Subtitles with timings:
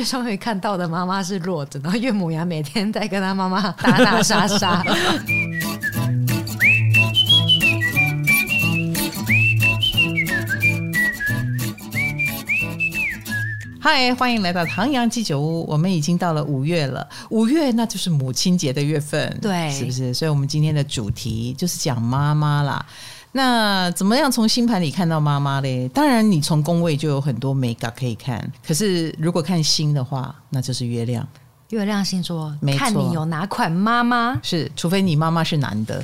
[0.00, 4.82] 月双鱼看到的妈妈是弱的，然后岳母羊每天在跟他妈妈打打杀杀。
[13.78, 15.66] 嗨，欢迎来到唐阳鸡酒屋。
[15.68, 20.14] 我们已经到了五月了，五月那就是母亲节的月份，对，是不是？
[20.14, 22.86] 所以，我们今天的主题就是讲妈妈啦。
[23.32, 25.88] 那怎么样从星盘里看到妈妈嘞？
[25.88, 28.50] 当然，你从宫位就有很多美感可以看。
[28.66, 31.26] 可是，如果看星的话，那就是月亮。
[31.68, 34.36] 月亮星座，没错，看你有哪款妈妈。
[34.42, 36.02] 是，除非你妈妈是男的。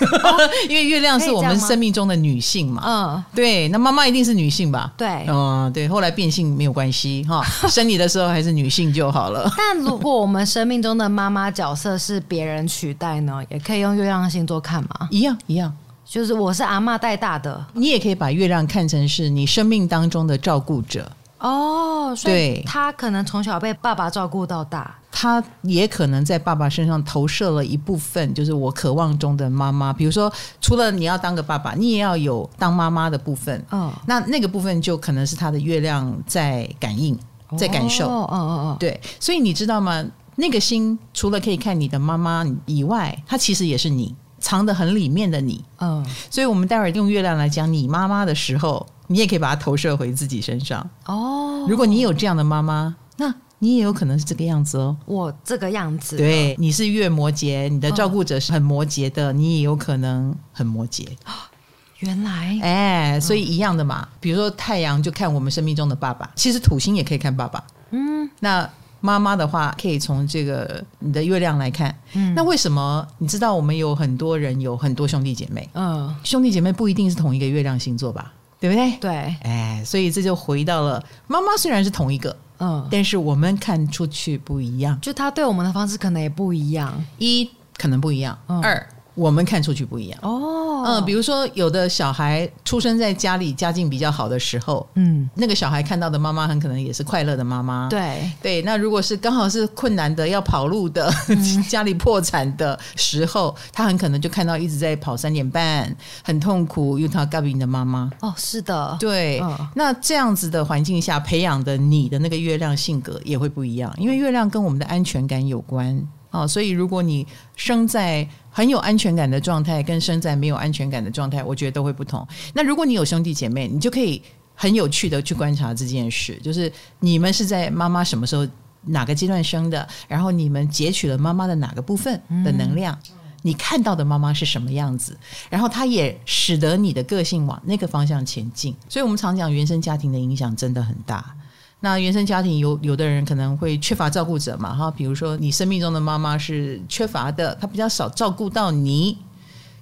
[0.00, 4.92] 哦、 因为月亮是我们生命中的女性嘛，嗯，对，那妈妈一定是女性吧？
[4.94, 9.50] 对，嗯，对，后来变性没有关系哈， 生你的时候还是女性就好了。
[9.56, 13.42] 但如果我们生命中的妈妈角色是别人取代呢？
[13.48, 15.08] 也可以用月亮星座看吗？
[15.10, 15.74] 一 样一样，
[16.08, 21.10] 就是我是阿嬷带大的，你也可以把月亮看成是你生命当中的照顾者。
[21.38, 29.92] 哦，所以他可能从小被爸爸照顾到大，他也可能在爸爸身上投射了一部分，就是我渴望中的妈妈。
[29.92, 33.62] 比如说，除了你要当个爸爸，你也要有当妈妈的部分。
[33.70, 37.18] 嗯、哦，那那个部分就可能是他的月亮在感应，
[37.58, 38.08] 在感受。
[38.08, 40.04] 哦哦哦，对，所以你知道吗？
[40.36, 44.14] 那个心除了可以看你的妈妈以外，它其实也是你
[44.46, 45.64] 藏得很里面的你。
[45.80, 48.86] 嗯，所以我们待会儿用月亮来讲你妈妈的时候。
[49.08, 51.64] 你也可以把它投射回自己身上哦。
[51.68, 54.96] 如果你有这样的妈妈，那你也有可能是这个样子哦。
[55.06, 61.06] 我这个样子，对，你是月摩羯，你的照顾者是很摩羯的，哦、你也有可能很摩羯。
[62.00, 64.00] 原来，哎，所以一样的嘛。
[64.02, 67.62] 嗯、比如说太阳就看我们生命中的爸爸，其实土星也可以看爸爸。
[67.92, 68.68] 嗯，那
[69.06, 71.94] 妈妈的话可以从这个你的月亮来看。
[72.14, 75.68] 嗯，那为什么你知道我们有很多人有很多兄弟姐妹？
[75.74, 78.32] 嗯，兄弟姐妹不一定是同一个月亮星座吧？
[78.58, 78.96] 对不对？
[78.98, 88.86] 对，哎，所以这就回到了妈妈虽然是同一个，嗯，但是我们看出去不一样，就他对我们的方式可能也不一样，一可能不一样，嗯、二。
[89.16, 98.62] 我们看出去不一样哦，嗯，比如说有的小孩出生在家里家境比较好的时候，嗯，那个小孩看到的妈妈很可能也是快乐的妈妈，对对。
[98.62, 105.90] 那如果是刚好是困难的要跑路的，嗯、 家里破产的时候，他很可能就看到一直在跑三点半，
[106.22, 108.10] 很痛苦，因为他告别你的妈妈。
[108.20, 109.40] 哦，是的，对。
[109.40, 116.06] 嗯、那这样子的环境下培养的你的那个月亮性格也会不一样，因为月亮跟我们的安全感有关。
[116.36, 117.26] 哦，所以如果你
[117.56, 122.26] 生在很有安全感的状态，跟生在没有安全感的状态，我觉得都会不同。
[122.54, 124.22] 那如果你有兄弟姐妹，你就可以
[124.54, 126.70] 很有趣的去观察这件事，就是
[127.00, 128.46] 你们是在妈妈什么时候
[128.82, 135.16] 哪个阶段生的，然后你们截取了妈妈的哪个部分的能量，嗯、你看到的妈妈是什么样子，
[135.50, 138.74] 然后它也使得你的个性往那个方向前进。
[138.88, 141.34] 所以我们常讲原生家庭的影响真的很大。
[141.80, 149.18] 那原生家庭有有的人可能会缺乏照顾者嘛，哈，比如说你生命中的妈妈是缺乏的，她比较少照顾到你，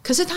[0.02, 0.34] 可是她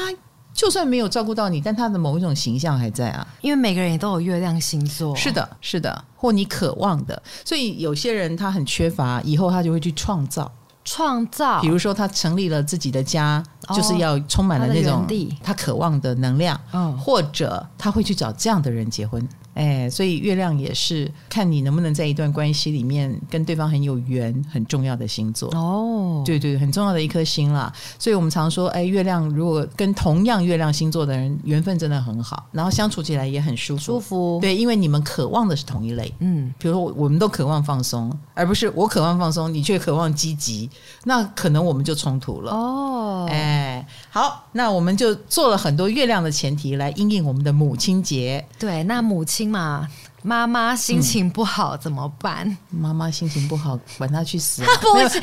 [0.54, 10.52] 就算没有照顾到你，但她的某一种形象还在啊，因为每个人也都有月亮星座，是的，是的，或你渴望的，所以有些人他很缺乏，以后他就会去创造，
[10.86, 15.06] 创造，比如说他成立了自己的家，哦、就是要充满了那种
[15.44, 19.28] 他渴望的能量，嗯，或者他会去找这样的人结婚。
[19.58, 26.22] 哎，所以月亮也是看你能不能在一段关系里面跟对方很有缘，很重要的星座哦。
[26.24, 27.74] 对对，很重要的一颗星啦。
[27.98, 33.84] 所以我们常说，哎，月亮如果跟同样月亮星座的人缘分真的很好，然后相处起来也很舒服。
[33.84, 34.40] 舒服。
[34.40, 36.14] 对，因为你们渴望的是同一类。
[36.20, 40.70] 嗯，比如说我们都渴望放松，而不是我渴望放松，你却渴望积极，
[41.06, 42.52] 那可能我们就冲突了。
[42.52, 48.46] 哦，哎，好，那我们就做了很多月亮的前提来应应我们的母亲节。
[48.60, 49.48] 对，那母亲。
[49.48, 49.88] 嘛，
[50.24, 52.58] 妈妈心情不好怎么办？
[52.70, 54.62] 妈妈心情不好，管她去死！
[54.94, 55.22] 不行！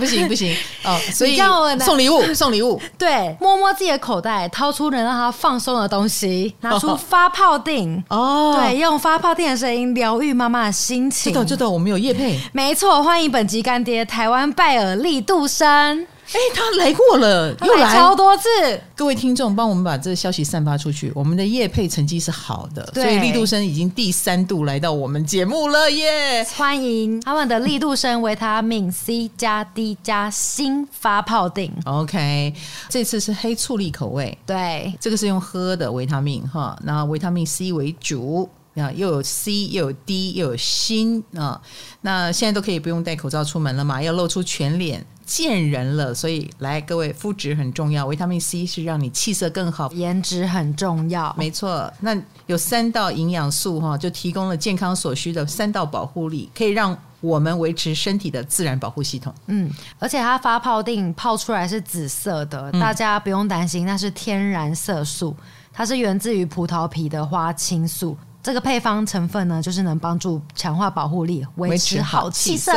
[0.00, 1.38] 不行不行哦，所以
[1.78, 2.80] 送礼物，送礼物。
[2.98, 8.58] 对，摸摸自己的口袋，掏出能让她放松的东西，拿出发泡錠哦。
[8.60, 11.32] 对，用发泡錠的声音疗愈妈妈的心情。
[11.32, 16.06] 知道知道，我们有叶配，没错，欢迎本集干爹台湾拜耳力度生。
[16.30, 18.48] 哎，他来过了，又来超多次。
[18.94, 21.10] 各位听众，帮我们把这个消息散发出去。
[21.14, 26.46] 我们的业配成绩是好的，所以力度生已经第三度来到我们节目了耶！
[26.54, 31.72] 欢迎他们的力度生维他命 C 加 D 加锌发泡定。
[31.86, 32.52] OK，
[32.90, 34.36] 这次是黑醋栗口味。
[34.44, 38.46] 对，这个是用喝的维他命哈，那维他命 C 为主。
[38.80, 41.60] 啊，又有 C 又有 D 又有锌啊。
[42.02, 45.04] 那现在都可以不用戴口罩出门了嘛，要露出全脸。
[45.28, 48.06] 见人了，所以来各位，肤质很重要。
[48.06, 51.34] 维他命 C 是让你气色更好，颜值很重要。
[51.36, 52.16] 没错，那
[52.46, 59.34] 有三道营养素哈，就提供了健康所需的三道保护力，可以让我们维持身体的自然保护系统。
[59.48, 65.36] 嗯，而且它发泡定泡出来是紫色的，嗯、大家不用担心，那是天然色素，
[65.74, 68.16] 它是源自于葡萄皮的花青素。
[68.42, 72.72] 这个配方成分呢，就是能帮助强化保护力，维持好气色。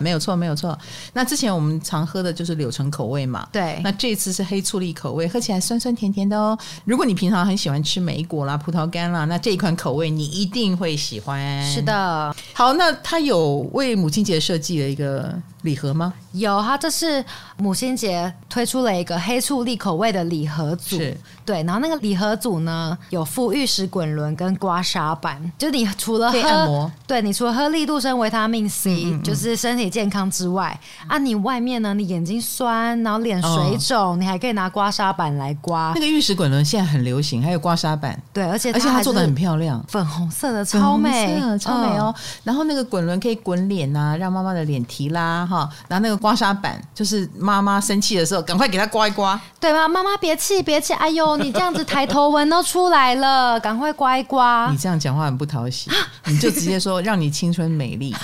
[0.00, 0.78] 没有错，没有错。
[1.12, 3.80] 那之前我们常喝的就是柳橙口味嘛，对。
[3.84, 6.56] 那这次是黑醋栗口味，喝起来酸酸甜甜的哦。
[6.84, 11.62] 如果你平常很喜欢吃梅果啦、葡萄干啦，那这一款口味你一定会喜欢。
[11.66, 12.34] 是的。
[12.54, 16.12] 好，那它有为母亲节设计的一个礼盒吗？
[16.32, 17.24] 有，它这是
[17.56, 21.62] 母亲节推出了一个黑醋栗口味的礼盒组，是对。
[21.64, 35.92] 然后那个礼盒组呢，有附玉石滚轮跟刮痧板，就你除了喝按摩，对，你除了喝力度生维他命 C，嗯嗯嗯就是身体健康之外，啊，你外面呢，你眼睛酸，然后脸水肿，哦、你还可以拿刮痧板来刮。
[35.94, 42.14] 那个玉石滚轮现在很流行，还有刮痧板，对，而且而且它做的很漂亮，粉红色的，超美，超美哦。
[42.16, 46.22] 嗯、然后那个滚轮可以滚脸啊，让妈妈的脸提拉哈，然后那个。
[46.22, 49.88] 刮痧板就是妈妈生气的时候，赶快给她刮一刮，对吗？
[49.88, 50.92] 妈妈别气，别气！
[50.92, 54.68] 哎呦，你这样子抬头纹都出来了，赶快刮一刮。
[54.70, 55.90] 你这样讲话很不讨喜，
[56.26, 58.14] 你就直接说让你青春美丽，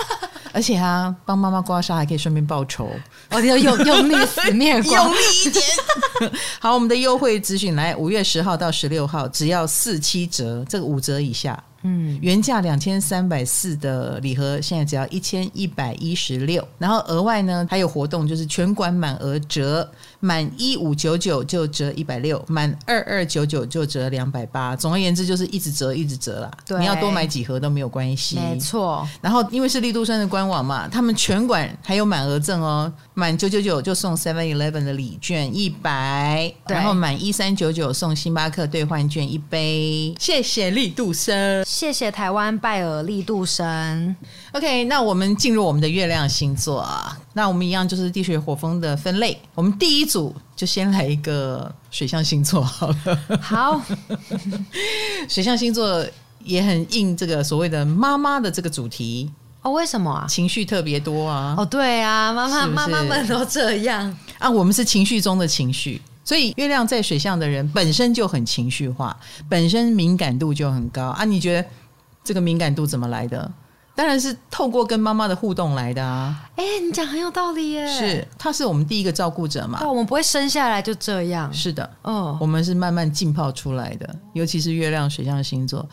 [0.58, 2.90] 而且啊，帮妈妈刮痧还可以顺便报仇。
[3.30, 5.16] 哦，你要用用力死面刮，用力
[5.46, 5.64] 一点。
[6.58, 11.62] 好，我们的优惠资讯来，五月十号到十六号，只要四七折，这个五折以下。
[11.82, 16.66] 嗯，原价两千三百四的礼盒，现在只要一千一百一十六。
[16.76, 19.88] 然后额外呢，还有活动，就是全馆满额折，
[20.18, 24.74] 满一五九九就折一百六，满二二九九就折两百八。
[24.74, 26.50] 总而言之，就是一直折，一直折啦。
[26.66, 28.40] 对，你要多买几盒都没有关系。
[28.40, 29.06] 没错。
[29.20, 40.14] 然后因为是立杜生的官网嘛，他们全馆还有满额赠哦，满九九九就送 Seven Eleven 的礼券一百，然后满一三九九送星巴克兑换券一杯。
[40.18, 41.64] 谢谢力度生。
[41.64, 44.16] 谢谢台湾拜耳力度生。
[44.52, 47.16] OK，那我们进入我们的月亮星座啊。
[47.34, 49.38] 那我们一样就是地水火风的分类。
[49.54, 53.38] 我们第一组就先来一个水象星座好了。
[53.40, 53.80] 好，
[55.28, 56.04] 水象星座
[56.42, 59.30] 也很应这个所谓的妈妈的这个主题
[59.68, 59.72] 哦。
[59.72, 60.26] 为什么啊？
[60.28, 61.54] 情绪特别多啊。
[61.58, 64.48] 哦，对啊，妈妈妈妈们都这样啊。
[64.48, 66.00] 我们是情绪中的情绪。
[66.24, 69.16] 所以月亮在水象的人本身就很情绪化，
[69.48, 71.24] 本身敏感度就很高啊！
[71.24, 71.66] 你觉得
[72.22, 73.50] 这个敏感度怎么来的？
[73.94, 76.36] 当然是透过跟妈妈的互动来的啊！
[76.56, 77.86] 哎、欸，你讲很有道理耶！
[77.88, 79.78] 是，他是我们第一个照顾者嘛？
[79.78, 81.50] 对，我们不会生下来就这样。
[81.50, 85.88] 是的，哦，我们是慢慢浸泡出来的，尤其是月亮水象星座。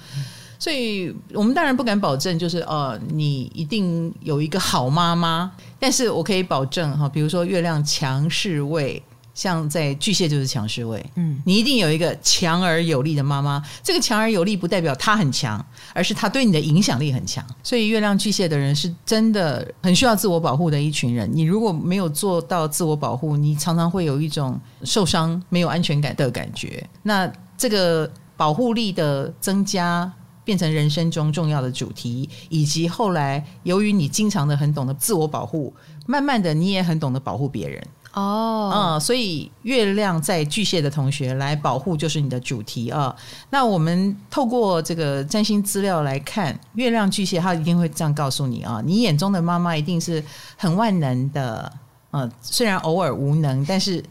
[0.60, 9.02] 所以我们当然不敢保证，就是呃，你一定有一个好妈妈， 但是我可以保证哈，比如说月亮强势位。
[9.36, 13.62] 像在巨蟹就是强势位，嗯，你一定有一个强而有力的妈妈。
[13.84, 15.62] 这个强而有力不代表她很强，
[15.94, 17.46] 而是她对你的影响力很强。
[17.62, 21.30] 所以月亮巨蟹的人是真的很需要自我保护的一群人。
[21.34, 26.82] 你如果没有做到自我保护，你常常会有一种受伤、没有安全感的感觉。
[27.04, 30.10] 那这个保护力的增加
[30.46, 35.74] 变成人生中重要的主题，以及后来由于你经常的很懂得自我保护，
[36.06, 37.86] 慢慢的你也很懂得保护别人。
[38.14, 43.14] 哦，嗯，所以月亮在巨蟹的同学来保护就是你的主题啊。
[43.50, 50.24] 那我们透过这个占星资料来看，月亮巨蟹他一定会这样告诉你啊，你眼中的妈妈一定是
[50.56, 51.70] 很万能的，
[52.14, 54.02] 嗯，虽然偶尔无能，但是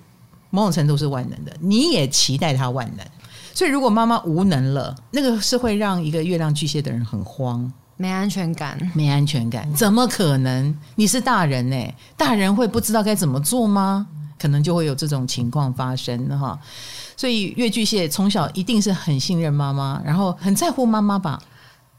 [0.50, 1.56] 某种程度是万能的。
[1.58, 3.06] 你也期待她万能，
[3.54, 7.72] 所以如果妈妈无能了，那个是会让一个月亮巨蟹的人很慌。
[7.96, 10.76] 没安全感，没安全感，怎么可能？
[10.96, 11.94] 你是大人呢？
[12.16, 14.06] 大人会不知道该怎么做吗？
[14.36, 16.58] 可能就会有这种情况发生哈。
[17.16, 21.40] 所以月巨蟹从小一定是很信任妈妈，然后很在乎妈妈吧，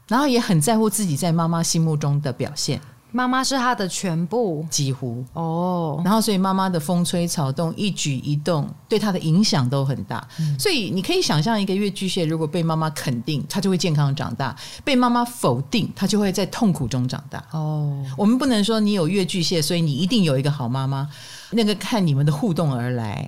[0.06, 2.78] 然后也很在乎自己在妈妈心目中的表现。
[3.16, 5.94] 妈妈是他的全部，几乎哦。
[5.96, 6.06] Oh.
[6.06, 10.28] 然后，所以妈妈的风吹草动、一举一动对他的影响都很大。
[10.38, 14.54] 嗯、所以，你可以想象，一个月巨蟹如果被妈妈肯定，他就会健康长大；
[14.84, 17.42] 被妈妈否定，他就会在痛苦中长大。
[17.52, 18.20] 哦，oh.
[18.20, 21.08] 我们不能说你有月巨蟹，所以你一定有一个好妈妈。
[21.52, 23.26] 那个看你们的互动而来。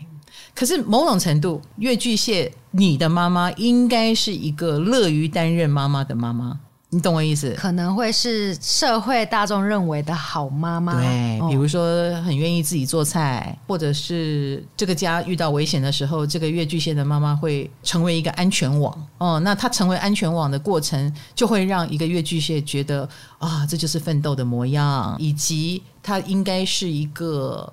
[0.55, 6.61] 可是，某种程度，月巨蟹，你的妈妈应该是一个乐于担任妈妈的妈妈。
[6.91, 7.55] 你懂我意思？
[7.55, 19.07] 可能会是社会大众认为的好妈妈，对，哦、比如说很愿意自己做菜，或者是这个家遇到危险的时候，这个月巨蟹的妈妈会成为一个安全网。
[19.19, 23.07] 哦，那她成为安全网的过程，就会让一个月巨蟹觉得
[23.39, 27.71] 啊，这就是奋斗的模样，以及她应该是一个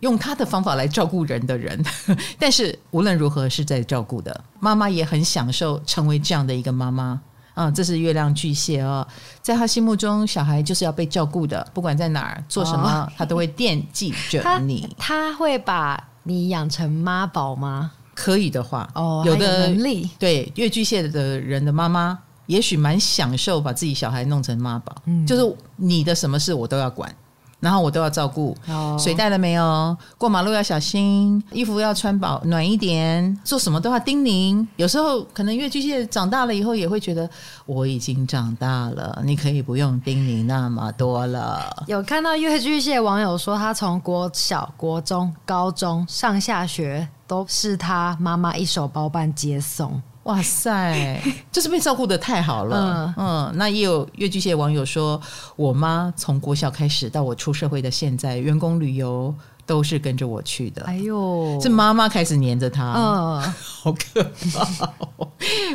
[0.00, 1.84] 用她的方法来照顾人的人。
[2.40, 7.20] 但是无论如何是在照顾的，妈妈也很享受成为这样的一个妈妈。
[7.56, 9.06] 啊、嗯，这是月亮巨蟹哦，
[9.40, 15.32] 在他心目中，小孩就是要被照顾的，不管在哪儿做什么，哦、他都会惦记着你他。
[15.32, 17.92] 他会把你养成妈宝吗？
[18.14, 20.08] 可以的话，哦，有的能力。
[20.18, 27.10] 对，月巨蟹的人的妈妈，也许蛮享受把自己小孩弄成妈宝，嗯，就是你的什么事我都要管。
[27.58, 29.96] 然后我都要照顾，哦、水带了没有？
[30.18, 34.66] 过马路要小心，衣服要穿保暖一点，做什么都要叮咛。
[34.76, 37.28] 有时候可能越巨蟹长大了以后也会觉得
[37.64, 41.84] 我已经长大了，你可以不用叮咛那么多了。
[41.86, 50.00] 有看到越巨蟹网友说，他从国小、国中、高中上下学都是他妈妈一手包办接送。
[50.26, 53.14] 哇塞， 就是被照顾的太好了。
[53.16, 55.20] 嗯，嗯，那也有越剧蟹网友说，
[55.56, 60.82] 我妈从国小开始到我出社会的现在，员工旅游都是跟着我去的。
[60.82, 62.92] 哎呦，是妈妈开始黏着她。
[62.96, 64.92] 嗯， 好可怕。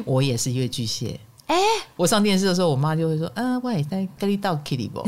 [0.06, 1.20] 我也是越剧蟹。
[1.52, 1.58] 哎，
[1.98, 5.02] 我上电视的时候，我妈就会说：“嗯、呃，喂，在跟你到 Kitty 不？”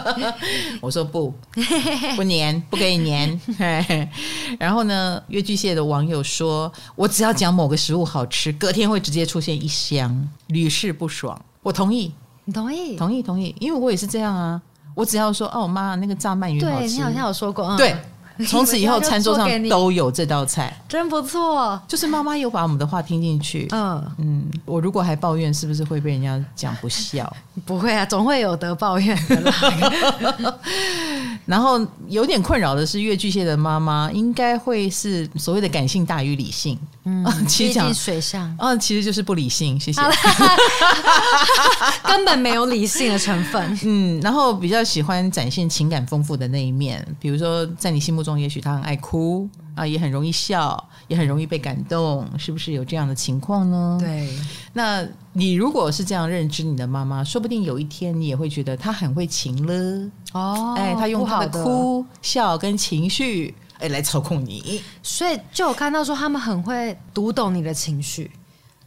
[0.80, 1.30] 我说不，
[2.16, 4.08] 不粘，不给你粘。
[4.58, 12.10] 然后呢，越剧蟹的网友说：“我只要讲某个食物好吃，隔天会直接出现一箱，屡试不爽。”我同意，
[12.46, 12.96] 你同意？
[12.96, 14.58] 同意，同意，因为我也是这样啊。
[14.94, 17.94] 我只要说：“哦，妈，那个炸鳗鱼好吃。”对，你好像有说过，嗯、对。
[18.48, 21.80] 从此以后，餐桌上都有这道菜，真不错。
[21.88, 23.68] 就是妈妈有把我们的话听进去。
[23.70, 27.30] 嗯嗯，我如果还抱怨，是不是会被人家讲不孝？
[27.64, 30.54] 不会啊，总会有得抱怨的啦。
[31.44, 36.78] 然后有点困扰的是，越巨蟹的妈妈应该会是所谓的感性大于理性。
[37.04, 39.78] 嗯，其实讲水象，嗯，其实就是不理性。
[39.78, 40.00] 谢谢，
[42.04, 43.78] 根本没有理性的成分。
[43.84, 53.98] 嗯，然后比较喜欢展现情感丰富的那一面，比如说在你心目中，也许他很爱哭啊，也很容易笑，也很容易被感动，是不是有这样的情况呢？
[54.00, 54.28] 对，
[54.72, 63.54] 那你如果是这样认知你的妈妈，说不定有一天你也会觉得她很会情了哦，哎，她用她的哭笑跟情绪。
[63.78, 68.30] 哎，来操控你，所以就有看到说他们很会读懂你的情绪。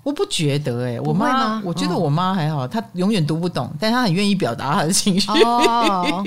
[0.06, 5.28] 我不觉得哎、欸，我妈，我觉得我妈还好，哦、她永远读不懂，但她很愿意表达她的情绪。
[5.32, 6.24] 哦、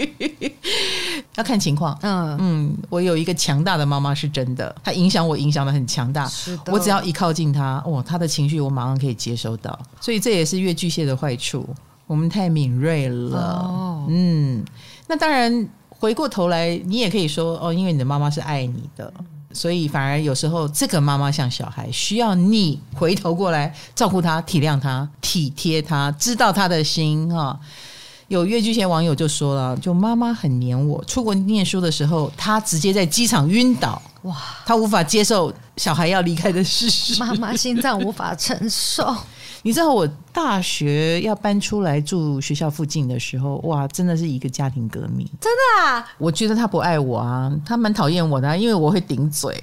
[1.39, 6.27] 要看情况，嗯嗯，我有一个强大的妈妈是真的，她影响我影响的很强大。
[6.27, 9.79] 是的，我只要一靠近她，哦，她的情绪我马上可以接收到。
[10.01, 11.65] 所以这也是月巨蟹的坏处，
[12.09, 13.39] 我们太敏锐了。
[13.39, 14.65] 哦、嗯，
[15.07, 15.69] 那当然。
[16.01, 19.13] 回过头来，你也可以说哦，因为你的妈妈是爱你的，
[19.53, 27.59] 所以反而有时候这个妈妈像小孩，需要你回头过来照顾她、体谅她、体贴她，知道她的心啊。
[28.29, 34.37] 有越剧前网友就说了，就妈妈很黏我，出国念书的时候，她直接在机场晕倒，哇，
[34.67, 39.17] 她无法接受小孩要离开的事实，妈妈心脏无法承受。
[39.63, 45.27] 你知道我大学要搬出来住学校附近的时候，哇，真的是一个家庭革命。
[45.41, 46.07] 真的啊？
[46.19, 49.63] 我觉得他不爱我啊，他蛮讨厌我的啊，因为我会顶嘴。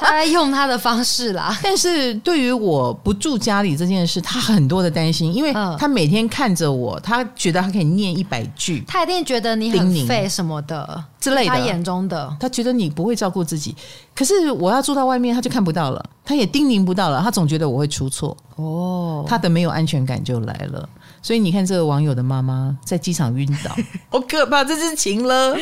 [0.00, 1.56] 他在用他的方式啦。
[1.62, 11.50] 但是对于我不住家里这件事，他很多的担心，因为他每天看着我，他觉得他可以念一百句，他一定觉得你很废什么的之类的。
[11.50, 13.74] 他眼中的，他觉得你不会照顾自己。
[14.14, 18.36] 可是我要住到外面，他就看不到了，他也叮咛不到了，他总觉得我会出错。
[18.56, 20.88] 哦，他的没有安全感就来了。
[21.20, 23.74] 所以你看，这个网友的妈妈在机场晕倒，
[24.10, 24.62] 好可怕！
[24.64, 25.56] 这是情了。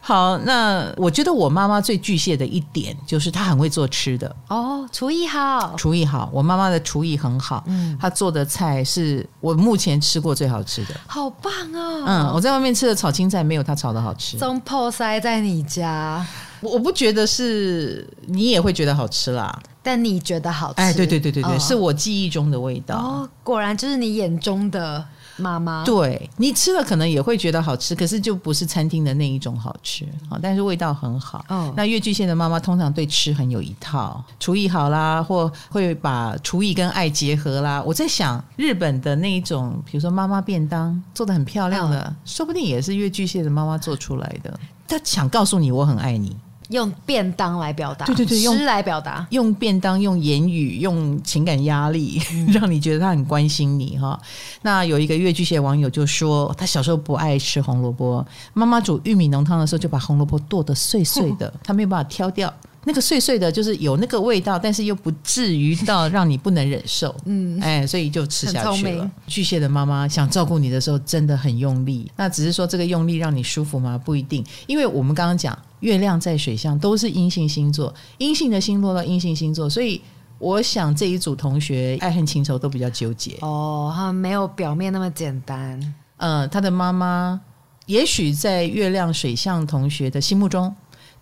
[0.00, 6.30] 好，那我觉得我妈妈最巨蟹的一点就是她很会做吃的哦，厨艺好，厨艺好。
[6.32, 12.04] 我妈妈的厨艺很好，嗯，她做的菜是我目前吃过最好吃的，好棒哦。
[12.06, 14.38] 嗯，我在外面吃的炒青菜没有她炒的好吃。
[14.38, 16.24] 中破塞在你家，
[16.66, 20.80] 我我不觉得是你也会觉得好吃啦，但你觉得好吃？
[20.80, 22.96] 哎，对对对对对，哦、是我记忆中的味道。
[22.96, 25.04] 哦，果然就是你眼中的。
[25.38, 31.44] 妈妈，对，你吃了可能也会觉得好吃，可是就不是餐厅的那一种好吃，好，但是味道很好。
[31.50, 37.82] 嗯，那越巨蟹的妈妈通常对吃很有一套，厨艺好啦，或会把厨艺跟爱结合啦。
[37.84, 44.58] 我在想，日本的那一种，比如说妈妈便当做的很漂亮的，嗯、说不定也是越巨蟹的妈妈做出来的。
[44.88, 46.34] 她想告诉你，我很爱你。
[46.68, 54.18] 用便当来表达，对对对，用吃来表达，用便当，用言语，用情感压力，嗯、 让你觉得他很关心你哈。
[54.62, 62.52] 那有一个越剧系网友就说，他小时候不爱吃红萝卜，妈妈煮玉米浓汤的时候就把红萝卜剁得碎碎的， 他没有办法挑掉。
[62.88, 67.12] 那个碎碎的，就是有那个味道，但是又不至于到让你不能忍受。
[67.24, 69.10] 嗯，哎，所以就吃下去了。
[69.26, 72.08] 巨蟹的妈妈想照顾你的时候，真的很用力。
[72.14, 73.98] 那只是说这个用力让你舒服吗？
[73.98, 80.00] 不一定，因为我们刚刚讲月亮在水象都是阴性星座，阴性的星落到阴性星座，所以
[80.38, 83.36] 我想这一组同学爱恨情仇都比较纠结。
[83.40, 85.94] 哦，他们没有表面那么简单。
[86.18, 87.40] 嗯，他的妈妈
[87.86, 90.72] 也许在月亮水象同学的心目中。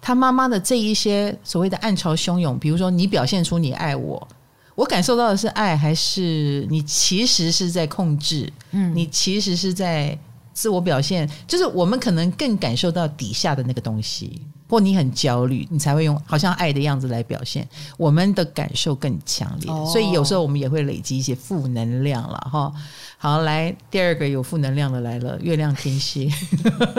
[0.07, 4.29] 他妈妈的这一些所谓的暗潮汹涌，比如说你表现出你爱我，
[4.75, 8.53] 我感受到的是爱，还是你其实是在控制？
[8.73, 10.17] 嗯，你其实是在
[10.53, 17.69] 自我表现，就是我们可能更感受到底下的那个东西，或你很焦虑，你才会用好像爱的样子来表现。
[17.97, 22.73] 我们的感受更强烈，哦，所以有时候我们也会累积一些负能量了哈。
[23.17, 26.29] 好，来第二个有负能量的来了，月亮天蝎。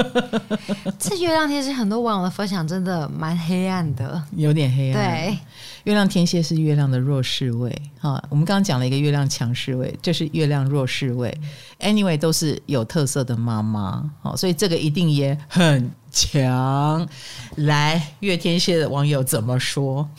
[0.98, 5.03] 这月亮天蝎很多网友的分享真的蛮黑暗的，有点黑暗。
[5.03, 5.38] 对，
[5.86, 7.72] 月亮天蝎是月亮的弱势位。
[8.00, 11.36] 哈，我们刚刚讲了一个月亮强势位，这是月亮弱势位。
[11.80, 17.08] Anyway，都是有特色的妈妈，好，所以这个一定也很强。
[17.58, 20.10] 来，月天蝎的网友怎么说？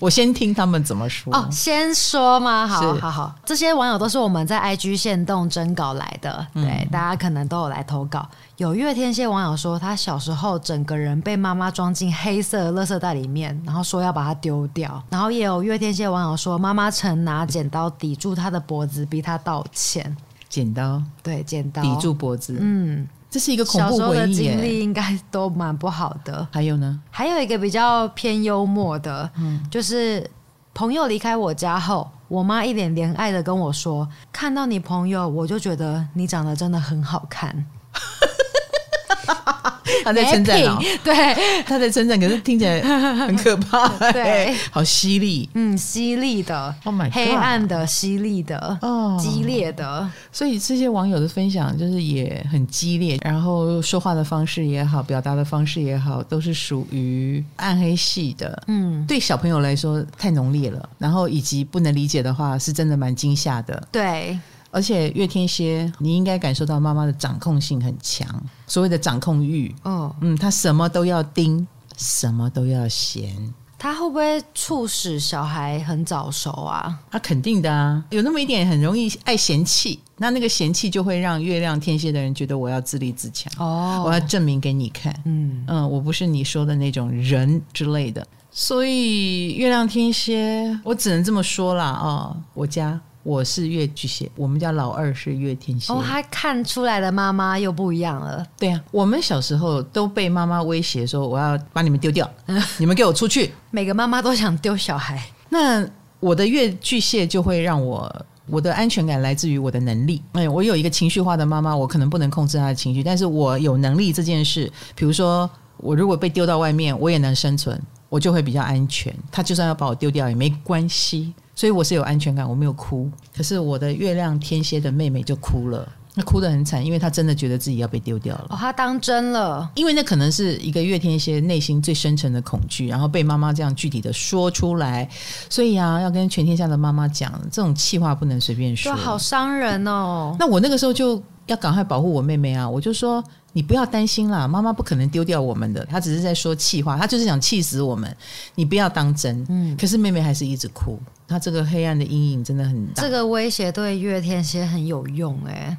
[0.00, 2.66] 我先听他们怎么说哦，先说吗？
[2.66, 8.28] 好好好，这些网友都是我们在 IG 线动征稿来的，对、嗯，大家可能都有来投稿。
[8.56, 15.02] 有月天蝎网友说，他小时候整个人被妈妈装进黑色垃圾袋里面，然后说要把它丢掉。
[15.10, 20.16] 然后也有月天蝎网友说，妈妈曾拿剪刀抵住他的脖子，逼他道歉。
[20.48, 21.02] 剪刀？
[21.22, 22.56] 对，剪刀抵住脖子。
[22.60, 23.06] 嗯。
[23.30, 23.98] 这是一个恐怖回忆。
[23.98, 26.46] 小时候的经历应该都蛮不好的。
[26.50, 27.00] 还有呢？
[27.10, 30.28] 还有一个比较偏幽默的，嗯，就是
[30.72, 37.66] 朋友离开我家后，我妈一脸怜爱的跟我说：“看到你朋友，我就觉得你长得真的很好看。”
[40.04, 41.14] 他在称赞哦，对，
[41.66, 64.38] 他在称赞，可是听起来很可怕， 对，好犀利，嗯，犀利的，Oh my 黑暗的，犀利的，哦，激烈的，所以这些网友的分享就是也很激烈，然后说话的方式也好，表达的方式也好，都是属于暗黑系的，嗯，对小朋友来说太浓烈了，然后以及不能理解的话，是真的蛮惊吓的，对。
[64.70, 68.28] 而且月天蝎，你应该感受到妈妈的掌控性很强，
[68.66, 69.74] 所谓的掌控欲。
[69.82, 73.34] 哦，嗯，他什么都要盯，什么都要嫌。
[73.80, 76.98] 他会不会促使小孩很早熟啊？
[77.10, 83.52] 他、啊、肯定的啊，有那么一点很容易爱嫌弃，那那个嫌弃就会让月亮天蝎的人觉得我要自立自强。
[83.56, 85.14] 哦，我要证明给你看。
[85.26, 88.26] 嗯嗯，我不是你说的那种人之类的。
[88.50, 91.92] 所以月亮天蝎，我只能这么说啦。
[92.02, 93.00] 哦，我家。
[93.22, 95.92] 我是月巨蟹，我们家老二是月天蝎。
[95.92, 98.46] 哦，他看出来的妈妈又不一样了。
[98.58, 102.30] 对啊，我们小时候都被妈妈威胁说：“我要把你们丢掉，
[102.78, 105.22] 你们给我出去。”每个妈妈都想丢小孩。
[105.50, 105.86] 那
[106.20, 110.22] 我的月巨蟹就会让我，我的安全感来自于我的能力。
[110.32, 117.78] 哎，我有一个情绪化的妈妈，我可能不能控制她的情绪，但是我有能力这件事，比如说我如果被丢到外面，我也能生存，
[118.08, 119.14] 我就会比较安全。
[119.30, 121.34] 她就算要把我丢掉也没关系。
[121.58, 123.10] 所以我是有安全感，我没有哭。
[123.36, 128.46] 可是我的月亮天蝎的妹妹就哭了，那哭得很惨，因为她真的觉得自己要被丢掉了。
[128.50, 135.08] 哦，她当真了，因为那可能是一个月天蝎内心最深沉的恐惧，然后被妈妈这样具体的说出来。
[135.50, 140.36] 所以啊，要跟全天下的妈妈讲，这种气话不能随便说，好伤人哦。
[140.38, 143.24] 那我那个时候就要赶快保护我妹妹啊，我就说。
[143.52, 148.14] 你不要担心啦，妈妈不可能丢掉我们的，她只是在说气话，她就是想气死我们。
[148.54, 149.44] 你不要当真。
[149.48, 153.02] 嗯，可是妹妹还是一直哭，她这个黑暗的阴影真的很大。
[153.02, 155.76] 这个威胁对月天蝎很有用哎、欸。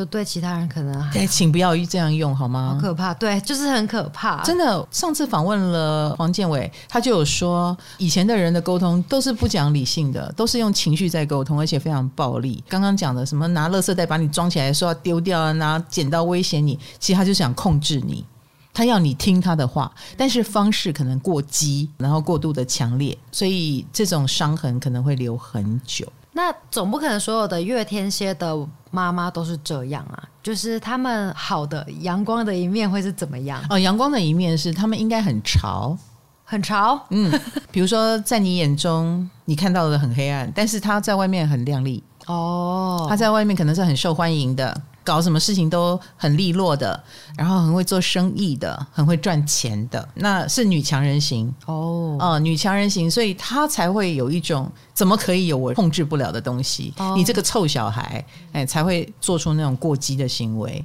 [0.00, 2.74] 就对其他人可能，哎，请不要这样用好吗？
[2.74, 4.42] 好可怕，对，就是很可怕。
[4.42, 12.64] 真的，上次访问了黄建伟，他就有说，以前的人的沟通都是不讲理性的，都是用情绪在沟通，而且非常暴力。
[12.66, 18.24] 刚刚讲的什么拿垃圾袋把你装起来说要丢掉啊，拿剪刀威胁你，其实他就想控制你，
[18.72, 26.10] 他要你听他的话，但是方式可能过激，然后过度的强烈，所以这种伤痕可能会留很久。
[26.32, 28.56] 那总不可能所有的月天蝎的
[28.90, 33.60] 妈妈都是这样啊，就是他们好的阳光的一面会是怎么样？
[33.68, 35.96] 哦，阳光的一面是他们应该很潮，
[36.44, 37.00] 很潮。
[37.10, 37.32] 嗯，
[37.72, 42.02] 比如说在你眼中你看到的很黑暗，但是他在外面很亮丽。
[42.26, 44.82] 哦，他在外面可能是很受欢迎的。
[45.02, 47.02] 搞什么事情都很利落的，
[47.36, 56.92] 然后很会做生意的，很会赚钱的，那是女强人型哦，哦、呃，女强人型，所以她才会有一种怎么可以有我控制不了的东西？
[56.98, 60.84] 哦、你这个臭小孩，哎，才会做出那种过激的行为，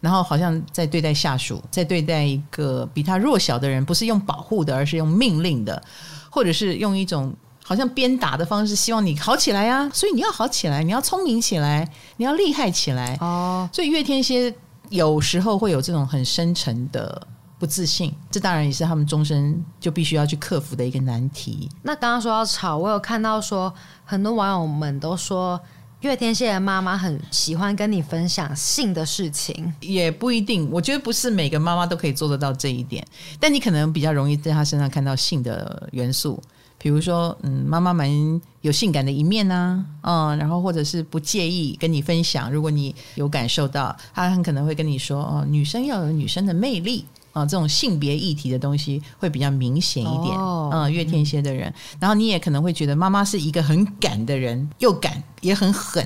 [0.00, 5.82] 然后好像在对待下属，在对待一个比他弱小的人，不是用保护的，而是用命令的，
[6.28, 7.32] 或者是用一种。
[7.64, 13.68] 好像鞭打的方式，希望你好起来呀、啊，所以你要好起来，你要聪明起来，你要厉害起来哦。
[13.72, 14.52] 所以月天蝎
[14.90, 17.26] 有时候会有这种很深沉的
[17.58, 21.68] 不自信，这当然也是他们终身就必须要去克服的一个难题。
[21.82, 23.72] 那刚刚说到吵，我有看到说
[24.04, 25.58] 很多网友们都说
[26.00, 30.68] 月天蝎的妈妈很喜欢跟你分享性的事情，也不一定。
[30.72, 33.06] 我觉得不是每个妈妈都可以做得到这一点，
[33.38, 36.42] 但你可能比较容易在她身上看到性的元素。
[36.82, 38.10] 比如说，嗯，妈妈蛮
[38.62, 42.50] 有性感的一面呢、啊，嗯，然后或者是不介意跟你分享。
[42.50, 50.36] 如果你有感受到，她很可能会跟你说，哦，女生要有女生的魅力啊，这种性别议题的东西会比较明显一点。
[50.36, 56.04] 哦、嗯，月天蝎的人，然后你也可能会觉得妈妈是一个很敢的人，又敢也很狠。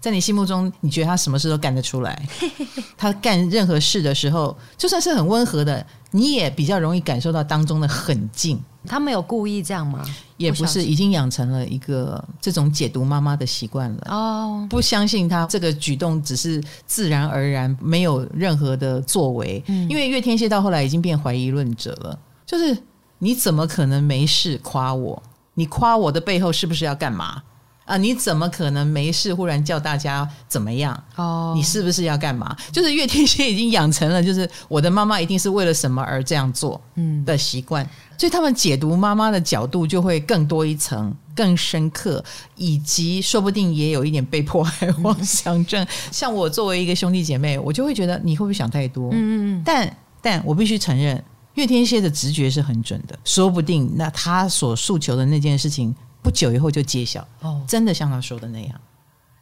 [0.00, 2.26] 在你心目中，你觉得她什么事都干得出来？
[2.96, 8.58] 她干任何事的时候，就算是很温和的，你也比较容易感受到当中的狠劲。
[8.86, 10.04] 他没有故意这样吗？
[10.36, 14.06] 也不是，已经养成了一个这种解读妈妈的习惯了。
[14.10, 19.62] 哦，不相信他这个举动只是自然而然，没有任何的作为。
[19.68, 22.76] 嗯，因为月天蝎到后来已经变怀疑论者了，就是
[23.18, 25.22] 你怎么可能没事夸我？
[25.54, 27.42] 你夸我的背后是不是要干嘛？
[27.84, 27.98] 啊！
[27.98, 30.98] 你怎么可能没事忽然叫大家怎么样？
[31.16, 32.56] 哦，你是不是要干嘛？
[32.72, 42.24] 就是月天蝎已经养成了，就是我的妈妈一定是为了什么而这样做，嗯的习惯，嗯、所以他们解读妈妈的角度就会更多一层、更深刻，
[42.56, 45.82] 以及说不定也有一点被迫害妄想症。
[45.84, 49.10] 嗯、 像我作为一个兄弟姐妹，我就会觉得你会不会想太多？
[49.12, 51.22] 嗯嗯，但但我必须承认，
[51.54, 55.94] 月天蝎的直觉是很准的，说不定那他所诉求的那件事情。
[56.22, 58.80] 不久以后就揭晓哦，真的像他说的那样，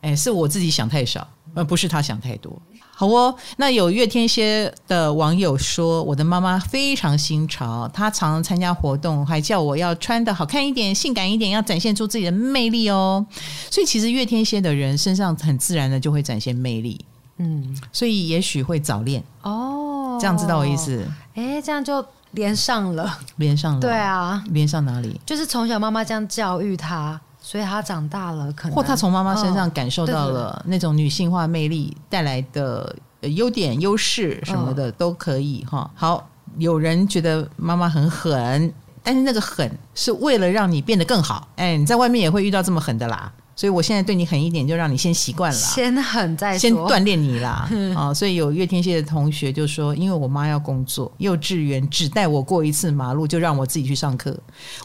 [0.01, 2.61] 哎，是我自己想太少，而不是他想太多。
[2.95, 13.25] 好哦，那有月天蝎的网友说，我的妈妈非常新潮，她常常参加活动，还叫我要穿的好看一点、性感一点，要展现出自己的魅力哦。
[13.71, 17.05] 所以其实月天蝎的人身上很自然的就会展现魅力，
[17.39, 21.05] 嗯，所以也许会早恋哦，这样知道我意思？
[21.35, 22.05] 哎，这样就。
[22.33, 25.21] 连上了，连上了，对啊，连上哪里？
[25.27, 35.91] 就是从小妈妈这样教育他，所以他长大了，可能或他从妈妈身上感受到了那种女性化魅力带来的优点、优势什么的都可以哈。
[35.95, 36.27] 好，
[36.57, 41.49] 有人觉得妈妈很狠，但是那个狠是为了让你变得更好。
[41.57, 43.31] 哎，你在外面也会遇到这么狠的啦。
[43.55, 47.51] 所以我现在对你狠一点，就让你先习惯了，先狠再，先锻炼你啦。
[47.51, 54.37] 啊、嗯哦，所以有月天蝎的同学就说，因为我妈要工作，幼稚园只带我过一次马路，就让我自己去上课。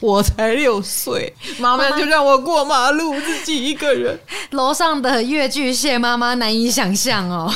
[0.02, 4.20] 我才六岁，妈妈就让我过马路，自己一个人。
[4.52, 7.52] 楼上的月巨蟹妈妈难以想象哦。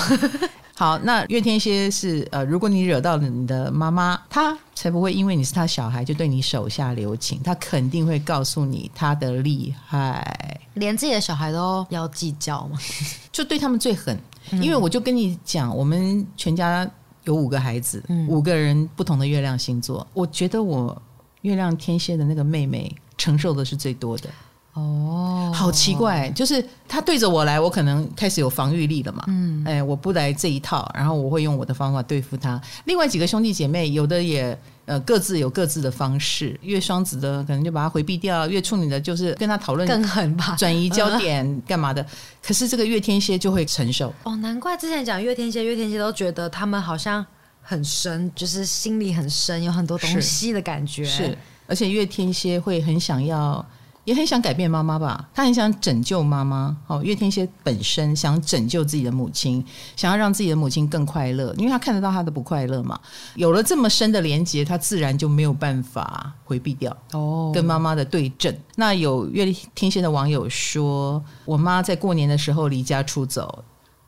[0.82, 10.60] 好，那月天蝎是呃，如果你惹到了你的妈妈，她才不会因为你是她小孩就对你手下留情，她肯定会告诉你她的厉害。
[10.74, 12.80] 连自己的小孩都要计较吗？
[13.32, 14.18] 就对他们最狠，
[14.54, 16.90] 因为我就跟你讲，我们全家
[17.26, 21.00] 有五个孩子，嗯、五个人不同的月亮星座，我觉得我
[21.42, 24.28] 月亮天蝎的那个妹妹承受的是最多的。
[24.74, 29.26] 哦，好奇怪，就是他对着我来，我可能开始有防御力了嘛。
[29.28, 32.60] 嗯，哎，我不来这一套，然后我会用我的方法对付他。
[32.86, 36.58] 另外几个兄弟姐妹，有的也呃各自有各自的方式。
[36.62, 42.06] 月双子的可能就把他回避掉，月处女的就是跟他讨论更狠吧，转移焦点 干嘛的。
[42.42, 44.14] 可是这个月天蝎就会承受。
[44.24, 47.26] 哦，难怪之前讲月天蝎，月天蝎都觉得他们好像
[47.62, 51.04] 很深，就是心里很深，有很多东西的感觉。
[51.04, 53.66] 是，是，而且月天蝎会很想要。
[54.04, 56.76] 也很想改变妈妈吧，他很想拯救妈妈。
[56.88, 59.64] 哦，月天蝎本身想拯救自己的母亲，
[59.96, 63.00] 想要让自己的母亲更快乐，因为他看得到她的不快乐嘛。
[63.36, 68.60] 有了这么深的连结，他自然就没有办法回避掉哦，跟妈妈的对阵。
[68.76, 73.64] 那有月天蝎的网友说，我妈在过年的时候离家出走，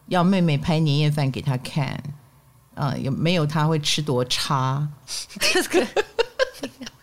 [0.08, 1.88] 要妹妹拍年夜饭给她看，
[2.73, 4.88] 啊、呃，有没有她会吃多差？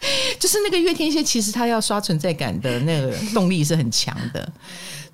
[0.38, 4.52] 就是那个月天蝎，其实他要刷存在感的那个动力是很强的。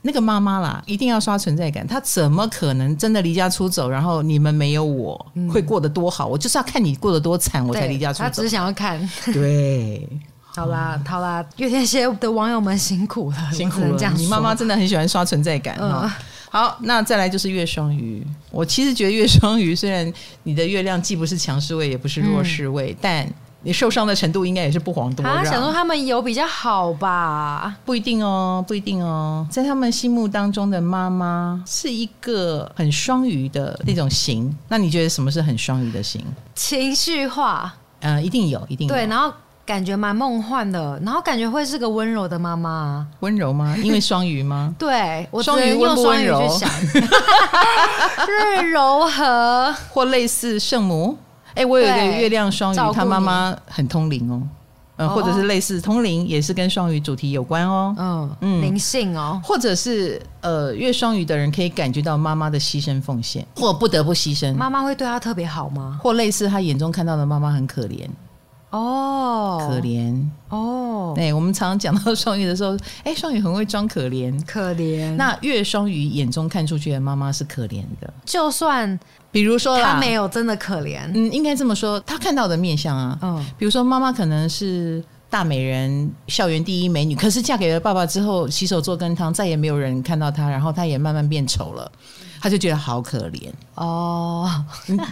[0.02, 1.84] 那个妈妈啦，一定要刷存在感。
[1.84, 3.90] 他怎么可能真的离家出走？
[3.90, 6.28] 然后你们没有我会过得多好？
[6.28, 8.24] 我就是要看你过得多惨，我才离家出走。
[8.24, 9.10] 他只是想要看。
[9.32, 10.08] 对，
[10.44, 14.12] 好啦，好啦，月天蝎的网友们辛苦了，辛苦了。
[14.16, 15.76] 你妈妈真的很喜欢刷存在感。
[15.80, 16.08] 嗯，
[16.50, 18.24] 好，那再来就是月双鱼。
[18.52, 20.12] 我其实觉得月双鱼虽然
[20.44, 23.28] 你的月亮既不是强势位，也不是弱势位，嗯、但
[23.62, 25.36] 你受伤的程度应该也是不遑多让。
[25.36, 27.74] 他想说他们有比较好吧？
[27.84, 29.46] 不一定哦，不一定哦。
[29.50, 34.56] 在他们心目当中的妈妈是一个很双鱼的那种型。
[34.68, 36.24] 那你觉得什么是很双鱼的型？
[36.54, 37.74] 情绪化。
[38.00, 38.94] 嗯、呃，一定有，一定有。
[38.94, 39.32] 对，然后。
[39.66, 43.04] 感觉蛮梦幻的，然后感觉会是个温柔的妈妈。
[43.18, 43.76] 温柔吗？
[43.82, 44.72] 因为双鱼吗？
[44.78, 46.70] 对，我双鱼用双鱼去想，
[48.24, 51.18] 是柔和或类似圣母。
[51.56, 54.40] 哎，我有一个月亮双鱼，他妈妈很通灵哦。
[54.98, 57.94] 嗯，或者是类似通灵，也是跟双鱼主题有关哦。
[57.98, 64.54] 嗯嗯，灵性哦，或者是呃，月双鱼的人可以感觉到妈妈的牺牲奉献，或不得不牺牲。
[64.54, 66.00] 妈妈会对他特别好吗？
[66.02, 68.08] 或类似他眼中看到的妈妈很可怜。
[68.76, 70.22] 哦，可怜。
[70.48, 71.12] 哦。
[71.16, 75.14] 对，我们常常讲到双鱼的时候，哎，双鱼很会装可怜，可怜。
[75.16, 78.98] 那月双鱼眼中看出去的妈妈是可怜的，就算
[79.30, 91.90] 比如说他没有真的可怜，嗯，应该这么说，他看到的面相啊，嗯，比如说妈妈可能是大美人，校园第一美女，可是嫁给了爸爸之后，洗手做羹汤，再也没有人看到她，然后她也慢慢变丑了。
[92.40, 94.50] 他就觉得好可怜哦，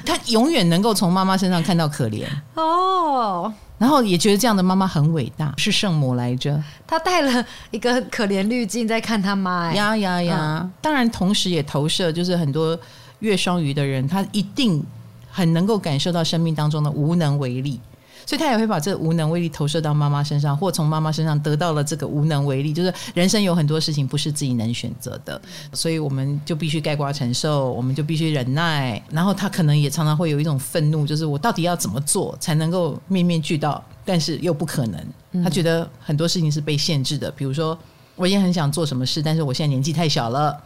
[0.04, 6.62] 他永远能够从妈妈身上看到可怜哦，然后也觉得这样的妈妈很伟大，是圣母来着。
[6.86, 10.60] 他带了一个可怜滤镜在看他妈，呀呀呀！
[10.62, 12.78] 嗯、当然，同时也投射，就是很多
[13.18, 14.84] 月双鱼的人，他一定
[15.30, 17.80] 很能够感受到生命当中的无能为力。
[18.26, 25.40] 所以他也会把这个无能为力投射到妈妈身上，或从妈妈身上得到了这个无能为力，就是人生有很多事情不是自己能选择的，
[25.72, 29.02] 所以我们就必须盖瓜承受，我们就必须忍耐。
[29.10, 35.42] 然后他可能也常常会有一种愤怒，就是我到底要怎么做才能够面面俱到，但是又不可能。
[35.42, 37.76] 他觉得很多事情是被限制的，比如说
[38.16, 40.56] 我也很想做什么事，但是我现在年纪太小了。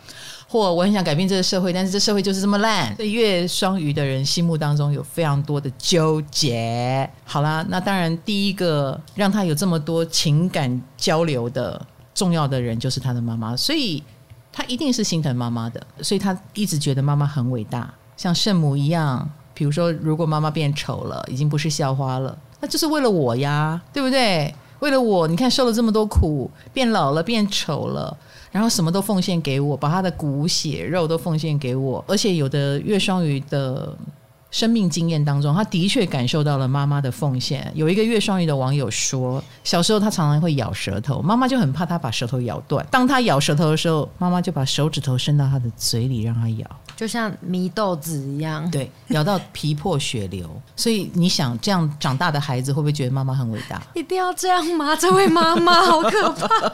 [0.48, 2.96] 或我很想改变这个社会，但是这社会就是这么烂。
[2.96, 7.08] 所以月双鱼的人心目当中有非常多的纠结。
[7.24, 11.80] 好啦，那当然第一个让他有这么多情感交流的
[12.14, 14.02] 重要的人就是他的妈妈，所以
[14.50, 15.86] 他一定是心疼妈妈的。
[16.00, 19.28] 所以他一直觉得妈妈很伟大，像圣母一样。
[19.54, 24.54] 比如说，如果妈妈变丑了，已经不是校花了，那就是为了我呀，对不对？
[24.80, 28.16] 为了我，你看受了这么多苦，变老了，变丑了。
[28.50, 33.94] 然后什么都奉献给我，把他的骨血肉都奉献给我，而且有的月双鱼的
[34.50, 37.70] 生命经验当中，他的确感受到了妈妈的奉献。
[37.74, 42.86] 有一个月双鱼的网友说，小时候他常常会咬舌头，妈妈就很怕他把舌头咬断。
[42.90, 50.48] 当他咬舌头的时候，妈妈就把手指头伸到他的嘴里让他咬，就像迷豆子一样，对，咬到皮破血流。
[50.74, 53.82] 所以你想，这样长大的孩子会不会觉得妈妈很伟大？
[53.94, 54.96] 一定要这样吗？
[54.96, 56.72] 这位妈妈好可怕。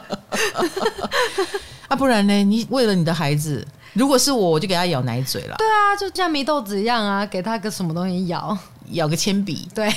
[1.87, 2.43] 啊，不然呢？
[2.43, 3.63] 你为了你的孩子，
[3.95, 5.55] 如果是我，我就给他咬奶嘴了。
[5.57, 8.55] 对啊，就像祢豆子一样啊，给他个什么东西咬，
[8.91, 9.89] 咬个铅笔，对，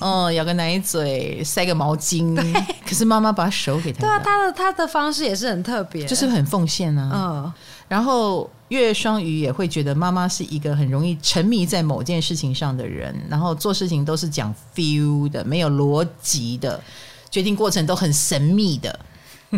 [0.00, 2.34] 嗯， 咬个奶嘴，塞个毛巾。
[2.34, 2.52] 对
[2.84, 7.10] 可是妈妈把手给他，对啊，他的他的方式也是很特别，就是很奉献啊。
[7.14, 7.52] 嗯，
[7.86, 16.82] 然后月双鱼也会觉得妈妈是一个很容易沉迷在某件事情上的人，然后做事情都是讲 feel 的，没有逻辑的，
[17.30, 18.98] 决定过程都很神秘的。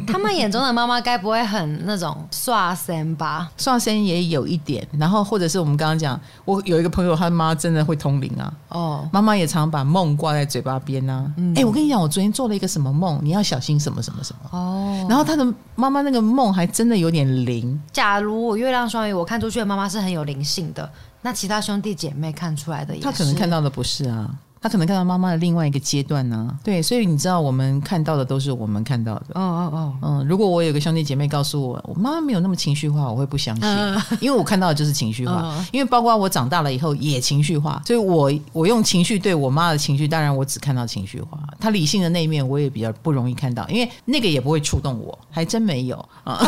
[0.07, 3.51] 他们眼中的妈妈该不会很那种耍仙吧？
[3.57, 8.53] 耍仙也有一点，然后或者是我们刚刚讲，我有一个朋友，他妈真的会通灵啊。
[8.69, 11.25] 哦，妈妈也常常把梦挂在嘴巴边啊。
[11.29, 14.59] 哎、嗯欸，我跟你讲，我昨天做了一个什么梦，你要小心什么什么什么。
[14.59, 17.81] 哦，然后他的妈妈那个梦还真的有点灵。
[17.93, 20.91] 假如我月亮双鱼，我看出去的妈妈是很有灵性的，
[21.23, 24.29] 那其他兄弟姐妹看出来的也是，他可能看到的不是啊。
[24.67, 29.27] 他可能看到妈妈的另外一个阶段呢、啊，对，所以你知道我们看到的都是我们看到的。
[29.35, 35.41] 哦哦哦，嗯，如果我有个兄弟姐妹告诉我，我妈妈没有那么情绪化，我会不相信，嗯、 因为我看到的就是情绪化。
[35.45, 46.45] 嗯、因为包括我长大了以后也情绪化，所以我我用情绪对我妈的情绪，当然我只看到情绪化，她理性的那一面我也比较不容易看到，因为那个也不会触动我，还真没有啊。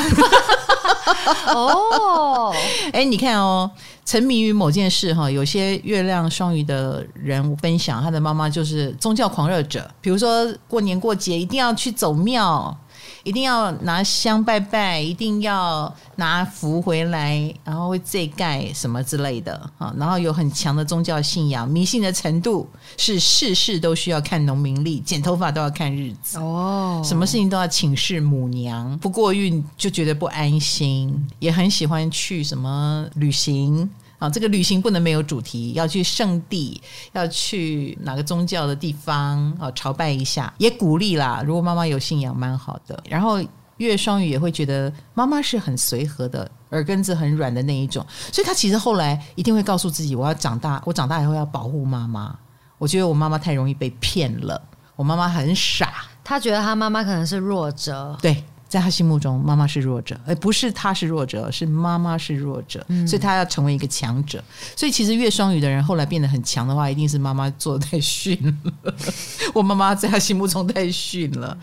[1.55, 2.53] 哦，
[2.93, 3.71] 哎，你看哦。
[4.09, 12.75] 沉迷于某件事哈，有些月亮双鱼的人分享，他的妈妈就是宗教狂热者，比如说过年过节一定要去走庙。
[13.23, 33.89] 一定要拿香拜拜，一定要拿符回来，然后会祭盖什么之类的啊，然后有很强的宗教信仰，迷信的程度是事事都需要看农民历，剪头发都要看日子哦，什么事情都要请示母娘，不过运就觉得不安心，也很喜欢去什么旅行。
[34.19, 36.81] 啊，这个旅行不能没有主题，要去圣地，
[37.13, 41.43] 要去哪个宗教的地方啊，朝拜一下，也鼓励啦。
[41.47, 43.01] 如果妈妈有信仰，蛮好的。
[43.09, 43.41] 然后
[43.77, 52.37] 月双鱼也会觉得妈妈是很随和的，耳根子很软的那一种，所以他其实后来一定会告诉自己，我要长大，我长大以后要保护妈妈。
[52.79, 54.61] 我觉得我妈妈太容易被骗了，
[54.97, 58.45] 我妈妈很傻，他觉得他妈妈可能是弱者，对。
[58.69, 64.45] 在他心目中，妈妈是弱者，而不是他是弱者，是妈妈是弱者，嗯、所以他要成为一个强者。
[64.77, 68.39] 所以其实月双鱼的人后来变得很强的话，一定是妈妈做的太逊
[68.83, 68.95] 了。
[69.55, 71.57] 我妈妈在他心目中太逊了。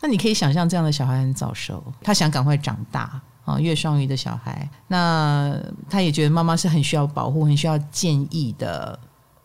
[0.00, 3.58] 那你可以想象，这样的小孩很早熟，他想赶快长大啊。
[3.58, 5.54] 月双鱼的小孩，那
[5.90, 8.98] 他也觉得妈妈是很需要保护、很需要建议的。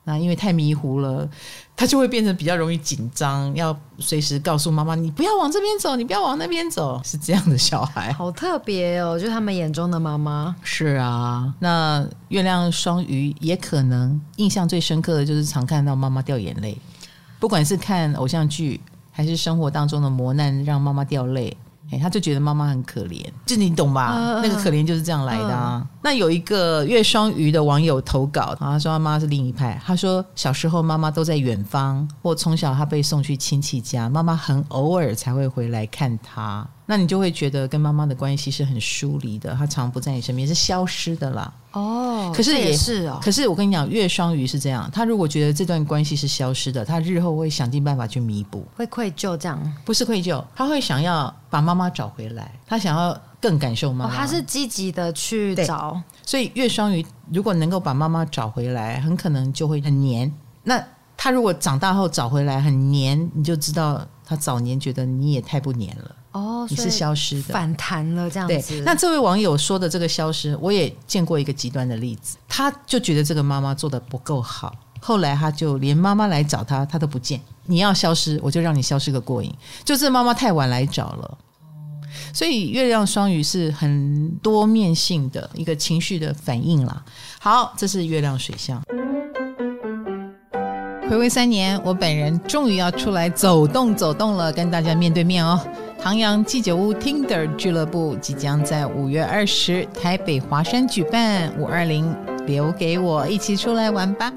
[0.09, 1.29] 那因为太迷糊了，
[1.75, 10.55] 他就会变成比较容易紧张，要随时告诉妈妈：“你不要往这边走，你不要往那边走。”是这样的小孩，好特别哦，就他们眼中的妈妈。
[10.63, 16.75] 是啊，那月亮双鱼也可能印象最深刻的就是常看到妈妈掉眼泪，
[17.39, 21.55] 不管是看偶像剧还是生活当中的磨难让妈妈掉泪。
[21.91, 24.13] 哎，他就觉得妈妈很可怜，就你懂吧？
[24.13, 25.81] 呃、那个可怜就是这样来的啊。
[25.81, 29.81] 呃、那有一个月双鱼的网友投稿，他说他妈妈是另一派。
[29.83, 36.67] 他说小时候妈妈都在远方，或从小他被送去亲戚家，妈妈很偶尔才会回来看他。
[36.91, 41.53] 那你就会觉得跟妈妈的关系是很疏离的，她常不在你身边，是消失的啦。
[41.73, 43.19] 哦，可是也，也是哦。
[43.21, 49.73] 可是我跟你讲，月双鱼是这样，他如果觉得这段关系是消失的，他日后会想尽办法去弥补，会愧疚这样？
[49.85, 54.11] 不是愧疚，他会想要把妈妈找回来，他想要更感受妈妈。
[54.11, 56.01] 哦，他是积极的去找。
[56.25, 60.33] 所以月双鱼如果能够把妈妈找回来，很可能就会很黏。
[60.63, 60.83] 那
[61.15, 66.15] 他如果长大后找回来很黏，你就知道他早年觉得你也太不黏了。
[66.31, 68.53] 哦，你是消失的，反弹了这样子。
[68.77, 72.37] 对，那这位网友说的这个消失，我也见过一个极端的例子。
[72.47, 77.41] 他就觉得这个妈妈做的不够好，后来他就连妈妈来找他，他都不见。
[77.65, 79.51] 你要消失，我就让你消失个过瘾。
[79.83, 81.37] 就是妈妈太晚来找了，
[82.31, 87.03] 所以月亮双鱼是很多面性的一个情绪的反应啦。
[87.39, 88.79] 好，这是月亮水象。
[91.09, 95.59] 回味三年，我本人终于要出来走动走动了，跟大家面对面哦。
[96.01, 102.15] 唐阳鸡酒屋 Tinder 俱乐部即将在五月二十台北华山举办五二零，
[102.47, 104.33] 留给我一起出来玩吧。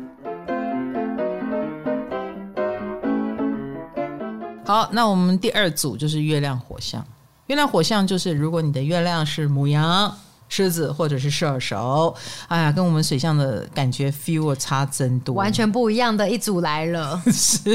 [4.65, 7.07] 好，那我们第二组就是月亮火象。
[7.47, 10.13] 月亮火象就是，如果你的月亮是母羊。
[10.55, 12.15] 狮子或者是射手，
[12.47, 17.73] 哎呀，跟我们水象的感觉 feel 差真多，完全不一样的一组来了，是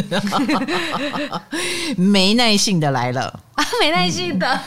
[1.31, 1.41] 啊，
[1.97, 3.23] 没耐性的来了。
[3.55, 4.61] 啊， 没耐性的，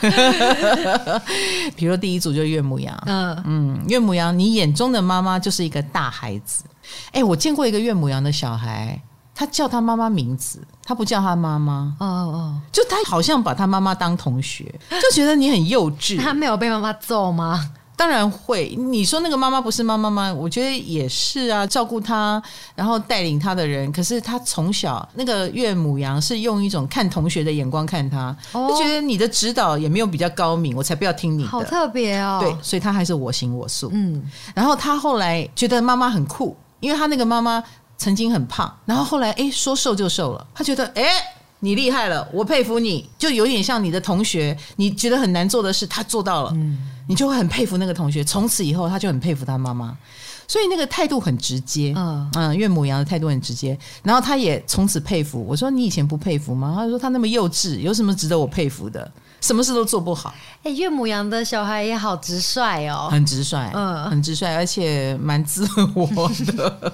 [1.77, 3.41] 比如第一组就岳母羊，嗯。
[3.45, 6.65] 嗯，岳母羊，你眼中的妈妈就是一个大孩子，
[7.13, 9.01] 哎，我见过一个岳母羊的小孩，
[9.33, 17.71] 他叫他妈妈名字，他不叫他妈妈，哦哦，就他好像把他妈妈当同学，就觉得你很幼稚，他没有被妈妈揍吗？
[18.01, 20.33] 当然会，你说那个妈妈不是妈妈吗？
[20.33, 22.41] 我觉得也是啊，照顾她，
[22.73, 23.91] 然后带领她的人。
[23.91, 31.49] 可是她从小那个岳母羊是用一种看同学的眼光看她，哦、就觉得你的指导也没有比较高明，我才不要听你的。
[31.49, 33.91] 好特别哦，对，所以她还是我行我素。
[33.93, 37.63] 嗯，然后她后来觉得妈妈很酷，因为她那个妈妈
[37.99, 41.03] 曾经很胖，然后后来哎说瘦就瘦了，她觉得哎。
[41.63, 48.23] 你厉害了，我佩服你，就有点像你的同学，你觉得很难做的事，他做到了，嗯，你就会很佩服那个同学。
[48.23, 49.95] 从此以后，他就很佩服他妈妈，
[50.47, 53.77] 所以那个态度很直接，嗯嗯，岳母羊的态度很直接。
[54.01, 55.45] 然后他也从此佩服。
[55.47, 56.73] 我说你以前不佩服吗？
[56.75, 59.11] 他说他那么幼稚，有什么值得我佩服的？
[59.41, 60.33] 什么事都做不好。
[60.63, 66.93] 哎、欸，岳母羊的小孩也好直率哦，很直率，嗯，很直率，而且蛮自我的。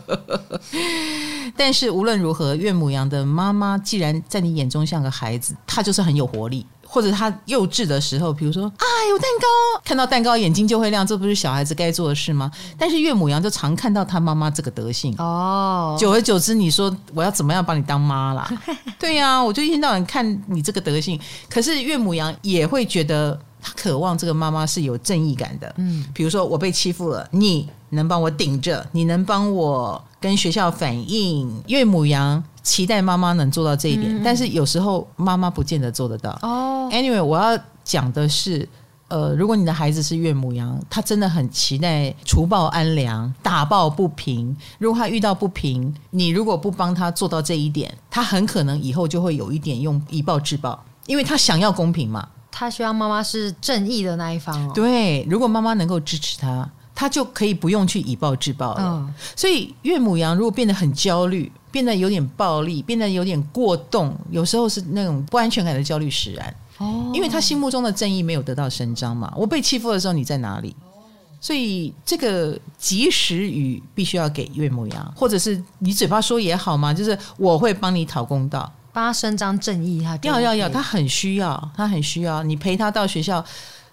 [1.56, 6.66] 但是无论如何，岳母羊的妈妈既然在你眼中像个孩子，她就是很有活力。
[6.98, 12.50] 或者他幼稚的时候，比如说啊，有蛋糕，看到蛋糕眼睛就会亮，这不是小孩子该做的事吗？
[12.76, 18.52] 但是岳母羊就常看到他妈妈这个德性哦，久而久之，你说我要怎么样把你当妈啦？
[18.98, 21.20] 对呀、啊，我就一天到晚看你这个德性。
[21.48, 31.62] 可是岳母羊也会觉得他渴望这个妈妈是有正义感的，嗯，比如说我被欺负了，你能帮我顶着，你能帮我跟学校反映。
[31.68, 32.44] 岳母羊。
[32.64, 36.38] 期待妈妈能做到这一点，嗯、但是有时候妈妈不见得做得到。
[36.42, 38.68] 哦，Anyway，我要讲的是，
[39.08, 44.54] 呃，如果你的孩子是岳母羊，他真的很期待除暴安良、打抱不平。
[44.80, 52.28] 如果他遇到不平，你如果不帮他做到这一点，他很可能以后就会有一点用以暴制暴，因为他想要公平嘛。
[52.58, 54.72] 他希望妈妈是正义的那一方哦。
[54.74, 58.82] 对，如果妈妈能够支持他，他就可以不用去以暴制暴了。
[58.82, 61.52] 嗯、所以岳母羊如果变得很焦虑。
[61.70, 66.56] 变得有点暴力，变得有点过动，有时候是那种不安全感的焦虑使然。
[66.78, 69.32] 哦，因为他心目中的正义没有得到伸张嘛。
[69.36, 70.76] 我被欺负的时候你在哪里？
[71.40, 80.04] 所以这个及时雨必须要给岳母羊，或者是你嘴巴说也好嘛，就是我会帮你讨公道，帮他伸张正义。
[80.04, 83.46] 他要要要，他很需要，他很需要你陪他到学校。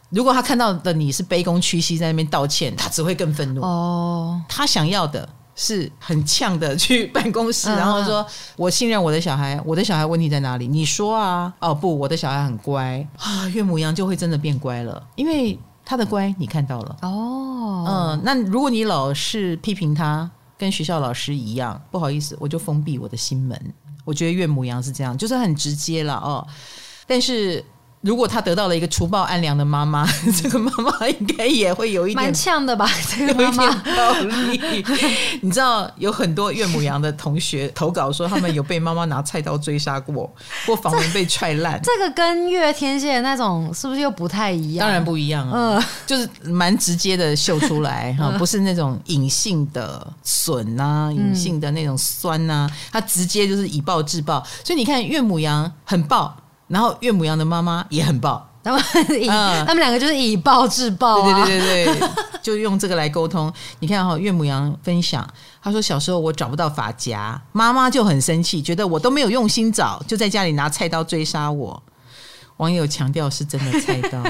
[0.09, 3.61] 如果他看到的你是卑躬屈膝在那边道歉，他只会更愤怒。
[3.61, 8.27] 哦，他想要的是很呛的去办公室，然后说
[8.57, 10.67] ：“我信任我的小孩，我的小孩问题在哪里？
[10.67, 15.59] 你说啊。”哦不，我的小孩很乖啊，岳母羊就会真的变乖了，因为。
[15.87, 23.75] 他的乖你看到了哦，嗯，那如果你老是批评他，跟学校老师一样，不好意思，我就封闭我的心门。
[24.05, 26.47] 我觉得岳母羊是这样，就是很直接了哦，
[27.07, 27.65] 但是。
[28.05, 30.07] 如果他得到了一个除暴安良的妈妈，
[30.43, 32.87] 这个妈妈应该也会有一点蛮呛的吧？
[33.11, 34.85] 这个妈妈暴力，
[35.41, 40.31] 你知道有很多岳母羊的同学投稿说，他们有被妈妈拿菜刀追杀过，
[40.67, 41.81] 或房门被踹烂。
[41.83, 44.85] 这个跟月天蝎那种是不是又不太一样？
[44.87, 54.45] 当然不一样啊，嗯，就是蛮直接的秀出来哈，不是那种隐性的损啊，隐性的那种酸啊，他直接就是以暴制暴。
[54.63, 56.37] 所以你看岳母羊很暴。
[56.75, 62.09] 然后岳母羊的妈妈也很暴，他们以、嗯、他们两个就是以暴制暴、啊，对对对对对，
[62.43, 63.53] 就用这个来沟通。
[63.79, 65.25] 你看哈、哦，岳母羊分享，
[65.63, 71.81] 他说小时候我找不到发夹，妈妈就很生气，觉得我都没有用心找，就在家里拿菜刀追杀我。
[72.57, 74.21] 网友强调是真的菜刀。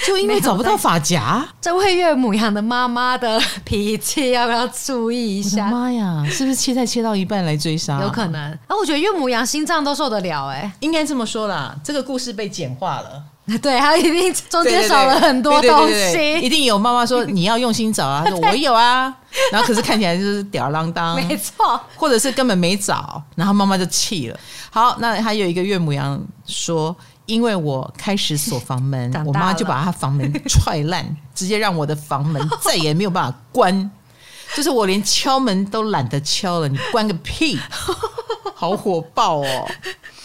[0.06, 5.66] 就因为找不到发夹，这位岳母羊的妈妈的脾气要不要注意一下？
[5.68, 8.00] 妈呀，是不是切菜切到一半来追杀？
[8.00, 8.40] 有可能。
[8.66, 11.74] 啊我觉得岳母羊心脏都受得了哎、欸，应该这么说啦。
[11.84, 13.22] 这个故事被简化了，
[13.60, 16.40] 对，他一定中间少了很多东西。
[16.40, 19.14] 一定有妈妈说你要用心找啊， 说我有啊，
[19.52, 24.40] 然后可是看起来就是吊儿郎当，没错，或者是根本没找，然后妈妈就气了。
[24.70, 26.96] 好，那还有一个岳母羊说。
[27.30, 33.90] 因为我开始锁房门， 我妈就把她房门踹烂，直接让我的房门 再也没有办法关，
[34.54, 37.58] 就是我连敲门都懒得敲了，你关个屁！
[38.54, 39.70] 好火爆哦，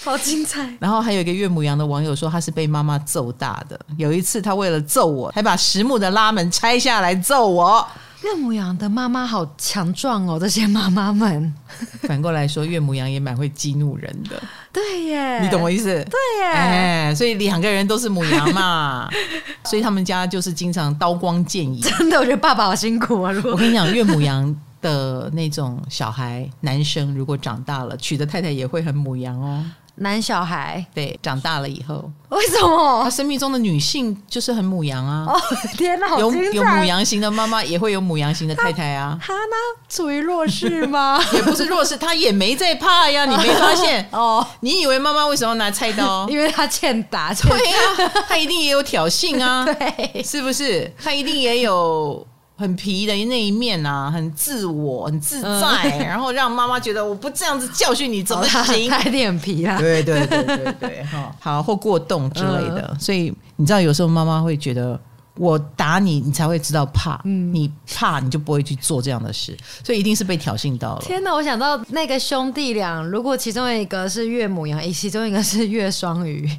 [0.03, 0.67] 好精彩。
[0.79, 3.79] 然后还有一个岳母羊的网友说，他是被妈妈揍大的。
[3.97, 7.87] 有一次，他为了揍我，还把实木的拉门拆下来揍我。
[8.23, 11.53] 岳母羊的妈妈好强壮哦，这些妈妈们。
[12.03, 14.41] 反过来说，岳母羊也蛮会激怒人的。
[14.71, 15.85] 对耶，你懂我意思？
[15.85, 19.09] 对耶，哎，所以两个人都是母羊嘛，
[19.65, 21.79] 所以他们家就是经常刀光剑影。
[21.81, 23.33] 真的，我觉得爸爸好辛苦啊。
[23.43, 29.63] 我跟你讲，岳母羊的那种小孩，男生如果长大了，娶的太太也会很母羊哦。
[29.97, 35.25] 男小孩对，长大了以后，为什么他生命中的女性就是很母羊啊？
[35.27, 35.39] 哦
[35.77, 39.17] 天哪，有有母羊型的妈妈，也会有母羊型的太太啊。
[39.21, 39.55] 他呢，
[39.87, 41.19] 处于弱势吗？
[41.31, 43.23] 也不是弱势，他也没在怕呀。
[43.29, 44.45] 你没发现哦？
[44.59, 46.27] 你以为妈妈为什么要拿菜刀？
[46.29, 47.33] 因为他欠打。
[47.33, 49.65] 对呀，他一定也有挑衅啊。
[49.65, 50.91] 对，是不是？
[51.01, 52.25] 他一定也有。
[52.57, 58.89] 很皮的那一面啊，很自我，很自在，嗯、 然后让妈妈觉得我不这样子教训你怎么行？
[58.89, 64.97] 他有点皮啊，对对对对对，哈， 好或过动之类的，嗯、所以你知道有时候妈妈会觉得
[65.37, 71.01] 我打你，你才会知道怕，嗯、你怕你就不会去做这样的事，所以一定是被挑衅到了。
[71.01, 76.49] 天哪，我想到那个兄弟俩，如果其中一个是岳母羊，其中一个是岳双鱼。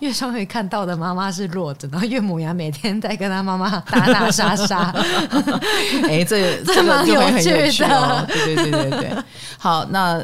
[0.00, 4.94] 岳双鱼看到的妈妈是弱的，然后岳母娘每天在跟他妈妈打打杀杀。
[6.08, 8.24] 哎，这 这个就会很有趣哦。
[8.28, 9.12] 对对对对对。
[9.58, 10.20] 好，那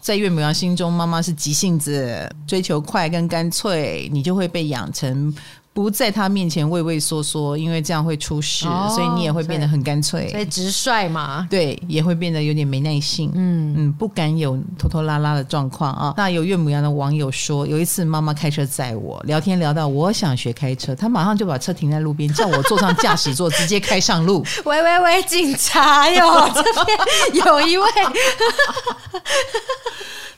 [0.00, 5.32] 在岳母娘心中，妈妈是急性子，追求快跟干脆，你就会被养成。
[5.74, 11.46] 不在他面前畏畏缩缩，因为这样会出事，哦、所以你也会变得很干脆，所以直率嘛。
[11.48, 16.12] 对，也会变得有点没耐性，嗯嗯，不敢有拖拖拉拉的状况啊。
[16.14, 24.44] 那有岳母羊的网友说，有一次妈妈开车载我，聊天聊到我想学开车，他马上就把车停在路边，叫我坐上驾驶座，直接开上路。
[24.66, 26.98] 喂喂喂，警察哟， 这边
[27.32, 27.88] 有一位，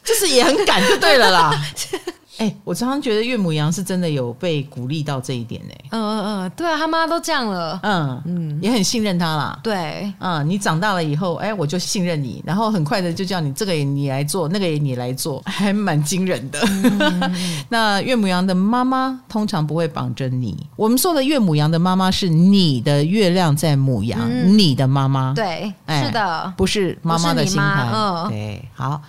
[0.05, 1.61] 就是也很赶就对了啦。
[2.39, 5.85] 哎、欸，我常常觉得岳母羊是真的有被鼓励到这一点呢、欸。
[5.91, 7.79] 嗯嗯嗯，对啊，他妈都这样了。
[7.85, 9.57] 嗯嗯，也很信任他啦。
[9.63, 16.59] 对，嗯，你长大了以后，哎、欸，我就信任你，然后很快的就叫你这个也你来做，那个也你来做，还蛮惊人的。
[16.65, 17.37] 嗯、
[17.71, 20.67] 那岳母羊的妈妈通常不会绑着你。
[20.75, 25.33] 我们说的岳母羊的妈妈是你的月亮在母羊，嗯、你的妈妈。
[25.35, 27.89] 对，欸、是的，不是妈妈的心态。
[27.95, 29.01] 嗯，对，好，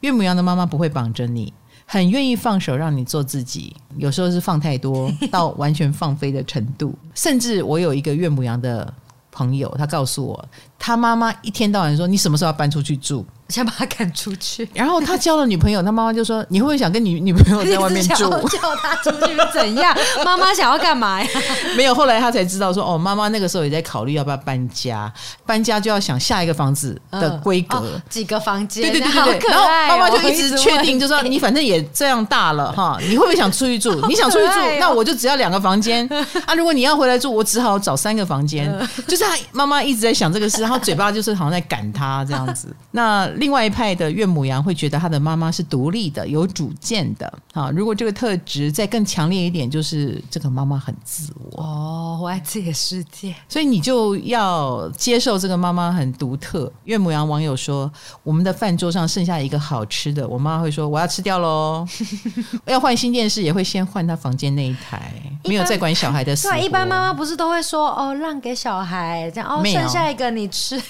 [0.00, 1.50] 岳母羊的妈妈不会绑着你。
[1.86, 6.94] 很愿意放手让你做自己，有时候是放太多 到完全放飞的程度。
[7.14, 8.92] 甚至我有一个岳母娘的
[9.30, 13.24] 朋友，他告诉我，他妈妈一天到晚说：“你什么时候要搬出去住？
[13.48, 14.68] 先把他赶出去。
[14.72, 19.94] 然后他交了女朋友，他妈妈就说：“你会不会想跟你女朋友在外面住？” 叫他出去怎样？
[20.24, 21.28] 妈妈想要干嘛呀？
[21.76, 25.12] 没有，后来他才知道说：“哦，妈妈那个时候也在考虑要不要搬家，
[25.44, 29.50] 搬家就要想下一个房子的规格，嗯哦、几个房间，对对对对对。
[29.50, 33.94] 然后妈妈就一直确定，就说你反正也这样大了哈， 你会不会想出去住？
[34.08, 36.08] 你想出去住，那我就只要两个房间
[36.46, 36.54] 啊。
[36.54, 38.64] 如果你要回来住，我只好找三个房间。
[39.06, 42.74] 就是他妈妈一直在想这个事，然后嘴巴就是好像在赶他这样子。
[42.92, 47.70] 那另外一派的岳母羊会觉得他的妈妈是独立的、有主见的啊。
[47.70, 56.72] 如果这个特质再更强烈一点，就是这个妈妈很自我哦，我爱自己的世界，所以你就要接受这个妈妈很独特。
[56.84, 57.90] 岳母羊网友说，
[58.22, 61.86] 我们的饭桌上剩下一个好吃的，我妈会说我要吃掉喽。
[62.66, 65.12] 要换新电视也会先换她房间那一台，
[65.44, 66.48] 没有再管小孩的事。
[66.48, 70.80] 对，一般妈妈不是都会说哦，让给小孩这样哦，剩下一个你吃，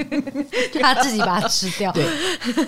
[0.80, 1.92] 她自己把它吃掉。
[1.92, 2.04] 对，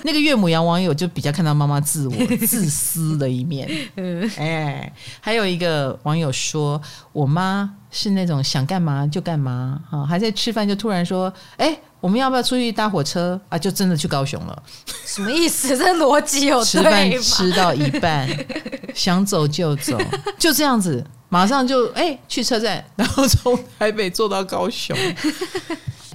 [0.05, 2.15] 那个岳母羊网友就比较看到妈妈自我
[2.47, 3.69] 自私的一面。
[3.97, 6.81] 嗯，哎，还有一个网友说，
[7.13, 13.59] 我妈是那种想干嘛就干嘛啊，还在吃饭就突然说，哎，我们要不要出去搭火车啊？
[13.59, 14.63] 就真的去高雄了。
[15.05, 15.77] 什么意思？
[15.77, 18.29] 这逻辑有吃饭吃到一半，
[18.95, 19.99] 想走就走，
[20.39, 24.97] 就这样子，马上就哎去车站，然后从台北坐到高雄。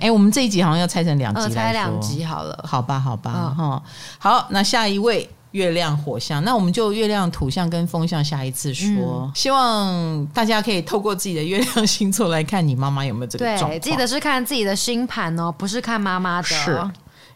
[0.02, 3.84] 哎，我们这一集好像要拆成两集来说，拆两集好了，好吧，好吧，哈、哦，
[4.18, 13.70] 好，那下一位月亮火象，那我们就月亮土象跟风象下一次说，嗯、希望大家可以透过自己的月亮星座来看你妈妈有没有这个状况。
[13.72, 16.48] 对，记得是看自己的星盘哦，不是看妈妈的。
[16.48, 16.90] 是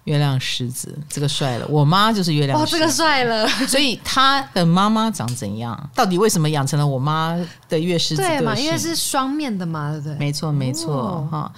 [0.05, 2.75] 月亮狮子，这个帅了，我妈就是月亮狮子。
[2.75, 5.89] 哦，这个帅了，所以他的妈妈长怎样？
[5.95, 7.35] 到底为什么养成了我妈
[7.67, 8.21] 的月狮子？
[8.21, 10.15] 对嘛，因为是双面的嘛，对不对？
[10.17, 11.51] 没错，没错，哈、哦。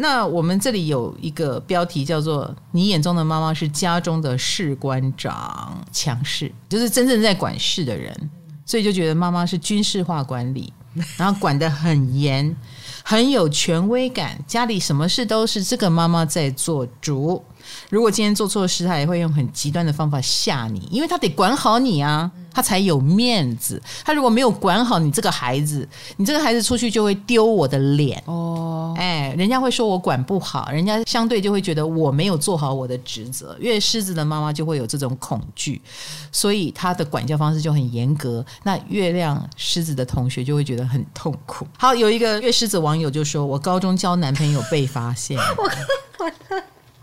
[0.00, 8.30] 那我们这里有一个标题叫做“你眼中的妈妈是家中的士官长，强势，就是真正在管事的人，
[8.64, 10.72] 所以就觉得妈妈是军事化管理，
[11.18, 12.56] 然后管得很严，
[13.02, 17.44] 很有权威感，家里什么事都是这个妈妈在做主。
[17.90, 23.82] 如果今天做错事，他也会用很极端的方法吓你，因为他得管好你啊，他才有面子。
[24.04, 28.94] 他如果没有管好你这个孩子，你这个孩子出去就会丢我的脸哦。
[28.98, 33.56] 哎，人家会说我管不好，人家相对就会觉得我没有做好我的职责。
[33.58, 35.80] 因为狮子的妈妈就会有这种恐惧，
[36.30, 38.44] 所以他的管教方式就很严格。
[38.64, 41.66] 那月亮狮子的同学就会觉得很痛苦。
[41.78, 45.38] 好，有一个月狮子网友就说：“我高中交男朋友被发现。”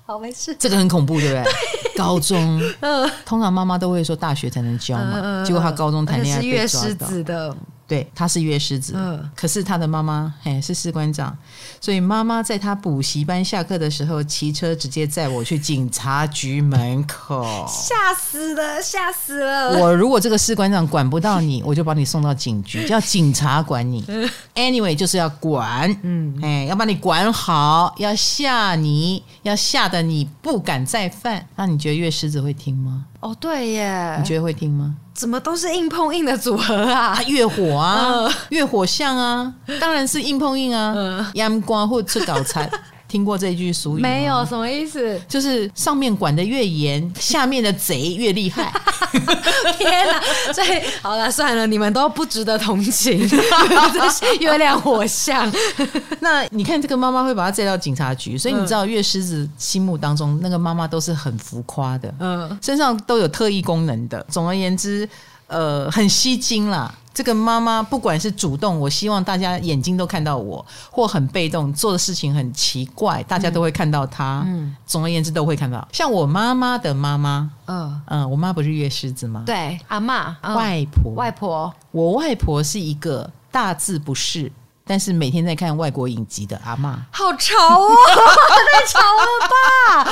[0.05, 1.43] 好没事，这个很恐怖，对不对？
[1.43, 1.97] 对。
[1.97, 6.83] 高中，嗯，通常妈妈都会说大学才能教嘛，嗯、结果他高中谈恋爱被抓到。
[6.83, 7.55] 是月狮子的。
[7.87, 11.37] 对，他是月狮子，嗯，可是他的妈妈嘿是士官长，
[11.79, 19.79] 所以妈妈在她补习班下课的时候，骑车直接载我去警察局门口，吓死了，吓死了！
[19.79, 24.03] 我如果这个士官长管不到你，我就把你送到警局，叫警察管你。
[24.55, 31.47] Anyway，就是要管，嗯，哎，要把你管好，要吓你，要吓得你不敢再犯。
[31.55, 33.05] 那你觉得月狮子会听吗？
[33.25, 34.93] 哦，对耶，你觉得会听吗？
[35.15, 37.17] 怎么都是硬碰硬的组合啊？
[37.25, 41.31] 越火啊，月火像啊，当然是硬碰硬啊。
[41.33, 42.69] 阳光或吃早餐，
[43.07, 44.09] 听过这句俗语吗？
[44.09, 45.19] 没有，什么意思？
[45.27, 48.71] 就是上面管的越严，下面的贼越厉害。
[49.77, 50.21] 天哪！
[50.53, 50.67] 所以
[51.01, 53.17] 好了，算了，你们都不值得同情。
[53.29, 55.51] 这是月亮火象。
[56.19, 64.25] 那你看，这个妈妈会把他载到警察局，所以你知道，月狮子心目当中那个妈妈都是很浮夸的，嗯，身上都有特异功能的。
[64.29, 65.07] 总而言之，
[65.47, 66.93] 呃，很吸睛啦。
[67.13, 74.43] 这个妈妈不管是主动，我希望大家眼睛都看到我，或很被动，做的事情很奇怪，大家都会看到她。
[74.45, 75.87] 嗯，总而言之都会看到。
[75.93, 79.43] 像我妈妈的妈妈，嗯嗯，我妈不是月狮子吗？
[79.45, 84.51] 对，阿嬷、嗯、外婆、外婆，我外婆是一个大字不识，
[84.85, 86.93] 但是每天在看外国影集的阿嬷。
[87.11, 87.95] 好潮哦，
[88.73, 90.11] 太潮了吧！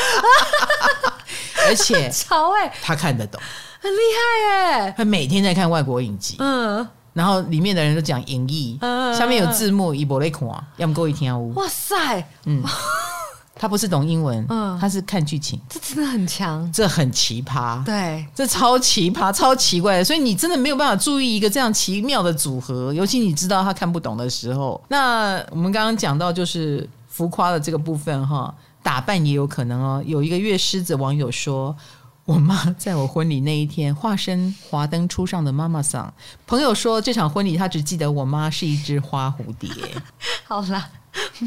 [1.67, 3.41] 而且 潮哎，她看得懂。
[3.83, 4.93] 很厉害耶！
[4.95, 11.37] 他每天在看外国影集，嗯，然后里面的人都讲英译，嗯，下面有字幕，一波来看，要么够一天啊。
[11.53, 12.63] 哇塞，嗯，
[13.53, 24.81] 他不是懂英文，嗯，他是看剧情，这真的很强，这很奇葩，对，这超奇葩、超奇怪的，所以你真的没有办法注意一个这样奇妙的组合，尤其你知道他看不懂的时候。
[24.87, 30.01] 那我们刚刚讲到就是浮夸的这个部分哈，打扮也有可能哦。
[30.05, 31.75] 有一个月狮子网友说。
[32.25, 36.13] 我妈在我婚礼那一天化身华灯初上的妈妈桑。
[36.47, 39.69] 朋友说这场婚礼她只记得我妈是一只花蝴蝶。
[40.47, 40.89] 好啦，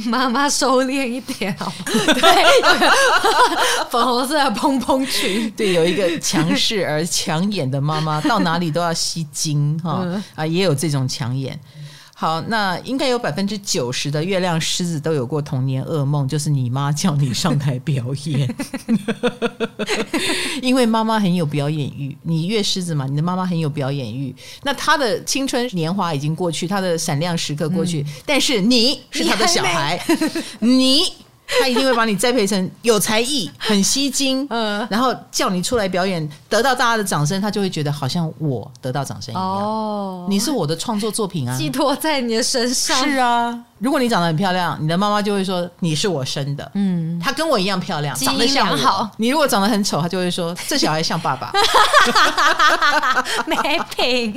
[0.04, 1.74] 妈妈收敛一点好吗？
[2.12, 11.58] 对，粉红色的蓬蓬裙，对，有一个强势而抢眼的妈妈，到哪里都要吸睛哈啊，也有这种抢眼。
[12.18, 18.56] 好，那应该有百分之九十的月亮狮子都有过童年噩梦，就是你妈叫你上台表演，
[20.62, 22.16] 因为妈妈很有表演欲。
[22.22, 24.34] 你月狮子嘛，你的妈妈很有表演欲。
[24.62, 30.02] 那她的青春年华已经过去，她的闪亮时刻过去，嗯、但是你是她的小孩，
[30.60, 31.02] 你。
[31.60, 39.44] 他一定会把你栽培成有才艺、 很吸睛，嗯，然后叫你出来表演，得到大家的掌声，他就会觉得好像我得到掌声一样。
[39.44, 42.96] 哦，你是我的创作作品啊，寄托在你的身上。
[43.04, 46.70] 是啊，如果你长得很漂亮，你的妈妈就会说你是我生的。
[46.74, 49.08] 嗯，她跟我一样漂亮，长得像好。
[49.16, 51.52] 你如果长得很丑，她就会说这小孩像爸爸，
[53.46, 53.56] 没
[53.96, 54.34] 品。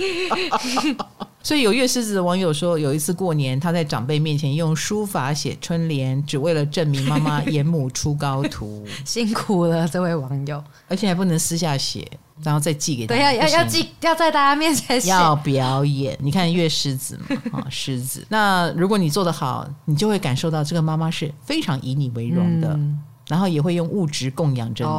[1.41, 8.85] 所以有月狮子的网友说，有一次过年，他在长辈面前用书法写春联，只为了证明妈妈严母出高徒。
[9.05, 12.05] 辛苦了，这位网友，而且还不能私下写，
[12.43, 13.15] 然后再寄给他。
[13.15, 15.09] 对，要要要寄，要在大家面前写。
[15.09, 18.25] 要表演，你看月狮子嘛，啊，狮子。
[18.29, 22.73] 那如果你做得好，你就会感受到这个妈妈是非常以你为荣的。
[22.73, 24.89] 嗯然后也会用物质供养着你，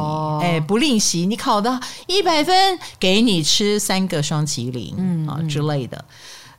[0.41, 1.25] 哎、哦，不吝惜。
[1.25, 1.77] 你考到
[2.07, 6.03] 一百分，给你吃三个双麒麟，嗯啊之类的，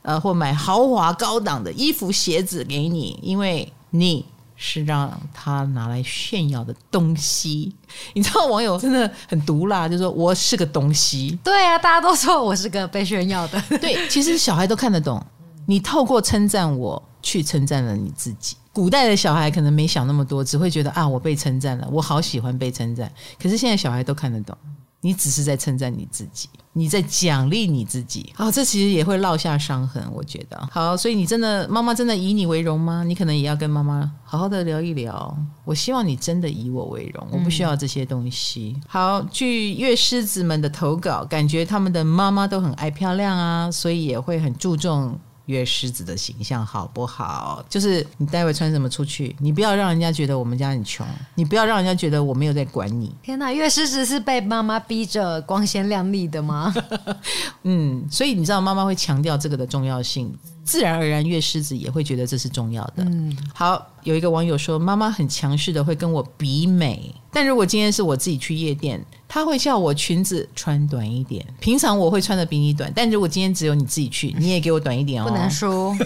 [0.03, 4.23] 呃，或买豪华高档的衣服鞋子给你，因为你
[4.55, 7.73] 是让他拿来炫耀的东西。
[8.13, 11.37] 你知道网友真的很毒辣，就说我是个东西。
[11.43, 13.59] 对啊，大家都说我是个被炫耀的。
[13.79, 15.19] 对，其实小孩都看得懂。
[15.65, 18.55] 你透过称赞我，去称赞了你自己。
[18.71, 23.11] 古代的小孩可能没想那么多，只会觉得啊，我被称赞了，我好喜欢被称赞。
[23.41, 24.57] 可是现在小孩都看得懂，
[25.01, 28.33] 你只是在称赞你自己，你在奖励你自己。
[28.35, 30.59] 啊、哦，这其实也会落下伤痕，我觉得。
[30.71, 33.03] 好，所以你真的妈妈真的以你为荣吗？
[33.03, 35.37] 你可能也要跟妈妈好好的聊一聊。
[35.65, 38.73] 我希望你真的以我为荣，我不需要这些东西。
[38.75, 45.19] 嗯、好，据月狮子们的投稿，感觉他们的妈妈都很爱漂亮啊，所以也会很注重。
[45.45, 47.63] 月狮子的形象好不好？
[47.69, 53.13] 就是你待会穿什么出去，你不要让人家觉得我们家很穷，你不要让人家觉得我没有在管你。
[53.21, 56.73] 天哪，月狮子是被妈妈逼着光鲜亮丽的吗？
[57.63, 60.33] 嗯，所以你知道妈妈会强调这个的重要性。
[60.63, 63.03] 自然而然，月狮子也会觉得这是重要的。
[63.03, 71.45] 嗯，好，有一个网友说，妈妈很强势的会跟我比美，但如果今天是我自己去夜店，她会叫我裙子穿短一点。
[71.59, 75.27] 平常我会穿的比你短，但如果今天只有你自己去， 你也给我短一点哦。
[75.27, 75.93] 不能输。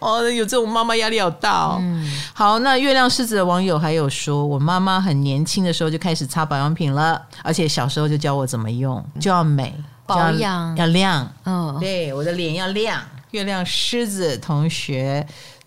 [0.00, 1.76] 哦，有这种妈妈压力好大哦。
[1.80, 9.74] 嗯，好，那月亮狮子的网友还有说，我妈妈很年轻的时候就开始擦保养品了，而且小时候就教我怎么用，就要美。
[10.08, 13.00] 保养要亮，嗯，对，我的脸要亮。
[13.32, 15.24] 月亮狮子同学，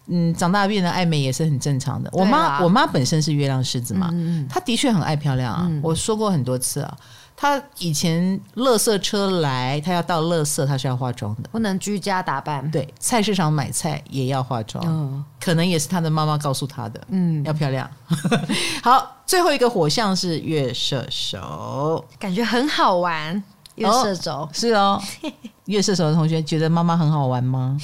[0.08, 2.10] 嗯，长大变得爱美也是很正常的。
[2.12, 5.70] 我妈，我妈本身是月亮狮子嘛，嗯，她的确很爱漂亮啊。
[5.84, 6.98] 我说过很多次啊，
[7.38, 12.68] 她以前垃圾车来，她要到垃圾，她是要化妆的，不能居家打扮。
[12.72, 17.88] 对，菜市场买菜也要化妆，可能也是她的妈妈告诉她的，嗯，要漂亮。
[18.82, 23.44] 好，最后一个火象是月射手，感觉很好玩。
[23.76, 25.02] 月射手、哦、是哦，
[25.66, 27.78] 月射手的同学觉得妈妈很好玩吗？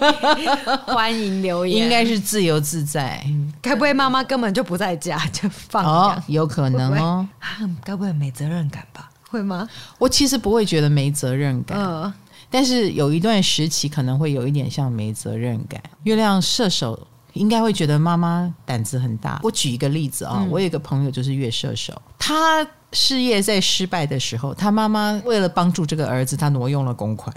[0.86, 3.24] 欢迎留言，应该是自由自在。
[3.62, 7.26] 该不会妈妈根本就不在家就放哦，有可能哦。
[7.82, 9.08] 该不会没责任感吧？
[9.30, 9.68] 会吗？
[9.98, 12.12] 我其实不会觉得没责任感，呃、
[12.50, 15.82] 但是有一段时期可能会有一点像没责任感。
[16.04, 17.06] 月亮射手
[17.36, 19.38] 应该会觉得妈妈胆子很大。
[19.42, 22.66] 我举一个例子啊、我有一个朋友就是月射手，他。
[22.92, 27.34] 事业在失败的时候，他妈妈为了帮助这个儿子，他挪用了公款，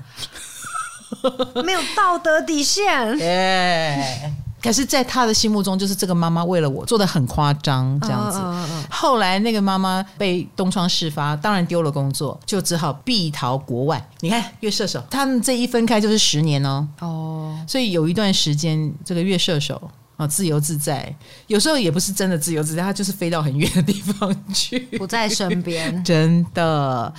[1.65, 2.85] 没有道德底线。
[3.17, 4.31] 对，
[4.61, 8.39] 可是，在他的心目中，就是这个妈妈为了我做的很夸张，这样子。
[8.89, 14.09] 后来那个妈妈被东窗事发，当然丢了工作，就只好避逃国外。
[14.19, 16.87] 你看，月射手，他们这一分开就是十年哦。
[16.99, 19.89] 哦，所以有一段时间，这个月射手。
[20.17, 21.15] 啊，自由自在，
[21.47, 27.13] 有时候也不是真的自由自在，他就是飞到很远的地方去，不在身边， 真的。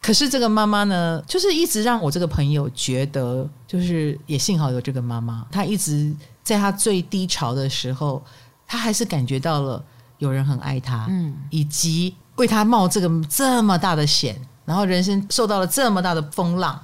[0.00, 6.14] 可是这个妈妈呢，就是一直让我这个朋友觉得，就是也幸好有这个妈妈，她一直
[6.54, 8.22] 在他最低潮的时候，
[8.66, 9.82] 他还是感觉到了
[10.18, 14.40] 有人很爱他，嗯，以及为他冒这个这么大的险。
[14.66, 16.80] 然后人生受到了这么大的风浪，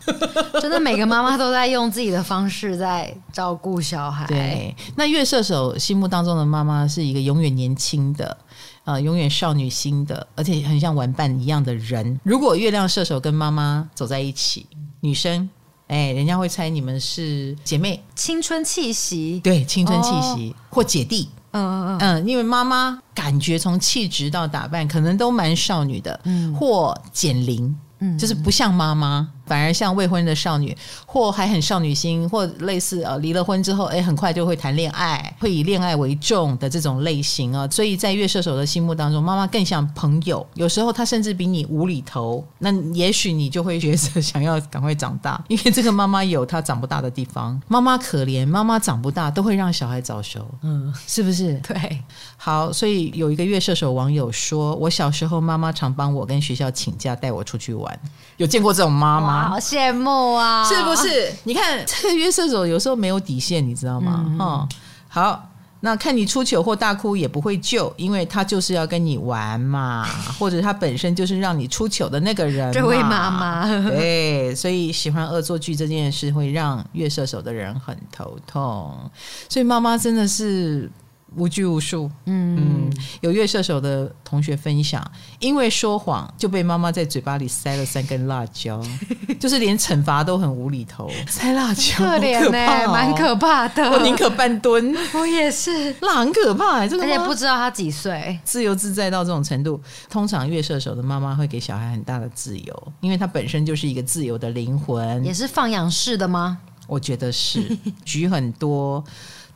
[0.61, 4.27] 真 的每个妈妈都在用自己的方式在照顾小孩。
[4.27, 8.37] 对，那月射手心目当中的妈妈是一个永远年轻的，
[8.83, 12.19] 呃，永远少女心的，而且很像玩伴一样的人。
[12.25, 14.67] 如果月亮射手跟妈妈走在一起，
[15.01, 15.49] 女生
[15.89, 29.31] 哎，人家会猜你们是姐妹，青春气息，对，青春气息、哦、或姐弟，嗯嗯嗯，嗯，因为妈妈感觉从气质到打扮，可能都蛮少女的，嗯，或减龄，嗯，就是不像妈妈。
[29.47, 30.77] 反而像未婚的少女，
[31.07, 37.67] 或还很少女心，或类似呃离了婚之后，哎，很快就会谈恋爱，会以恋爱为重的这种类型啊。
[37.71, 40.47] 所以在月射手的心目当中，妈妈更像朋友。
[40.55, 47.61] 有时候她甚至比你无厘头，那也许你就会觉得想要赶快长大，因为这个妈妈有她长不大的地方。
[47.69, 51.55] 妈妈可怜，妈妈长不大都会让小孩早熟，嗯，是不是？
[51.61, 52.03] 对。
[52.37, 57.99] 好，所以有一个月射手网友说，我小时候妈妈常帮我跟学校请假带我出去玩，
[58.37, 59.36] 有见过这种妈妈？
[59.45, 60.65] 好羡慕啊！
[60.65, 61.33] 是不是？
[61.45, 64.25] 你看 这个月射手有时候没有底线，你知道吗？
[64.29, 64.69] 嗯、哦，
[65.09, 65.49] 好，
[65.81, 70.05] 那看你出糗或大哭也不会救，因为他就是要跟你玩嘛，
[70.39, 72.73] 或者他本身就是让你出糗的那个人。
[72.73, 79.11] 这位妈妈，对，所以喜欢恶作剧这件事会让月射手的人很头痛，
[79.49, 80.91] 所以妈妈真的是。
[81.35, 85.05] 无拘无束，嗯嗯，有月射手的同学分享，
[85.39, 88.81] 因为说谎就被妈妈在嘴巴里塞了三根辣椒，
[89.39, 93.91] 就是连惩罚都很无厘头，塞辣椒，可怜呢，蛮可怕的。
[93.91, 97.05] 我宁可半蹲，我也是，辣很可怕，真的。
[97.05, 99.79] 而且不知道他几岁，自由自在到这种程度。
[100.09, 105.23] 通常月射手的妈妈会给小孩很大的自由，因为他本身就是一个自由的灵魂。
[105.25, 106.59] 也是放养式的吗？
[106.87, 109.05] 我觉得是， 举很多。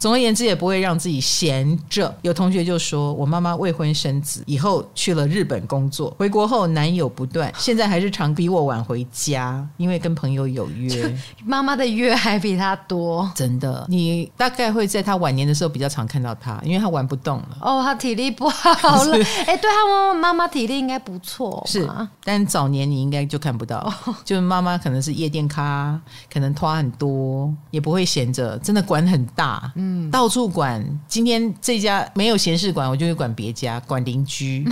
[0.01, 2.13] 总而言之，也不会让自己闲着。
[2.23, 11.15] 有同学就说：“我妈妈未婚生子，以后去了日本工作，回国后男友不断，现在还是常比我晚回家，因为跟朋友有约。
[11.45, 13.85] 妈妈的约还比他多，真的。
[13.91, 17.59] 你大概会在他晚年的时候比较常看到他，因为他玩不动了。
[17.61, 19.13] 哦，他体力不好了。
[19.47, 21.87] 哎，对他妈妈，妈妈体力应该不错，是。
[22.25, 23.77] 但早年你应该就看不到，
[24.07, 26.01] 哦、就是妈妈可能是夜店咖，
[26.33, 29.71] 可能拖很多，也不会闲着，真的管很大。
[29.75, 29.90] 嗯。
[29.91, 30.85] 嗯，到处管。
[31.09, 34.65] 今天这家没有闲事管，我就会管别家，管邻居。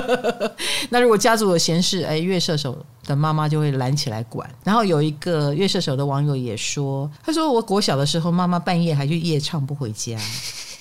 [0.90, 4.48] 那如果家族有闲事，哎，月射手的妈妈就会拦起来管。
[4.64, 10.18] 然后有一个月射手的网友也说，他说我国小的时候，妈妈半夜还去夜唱不回家。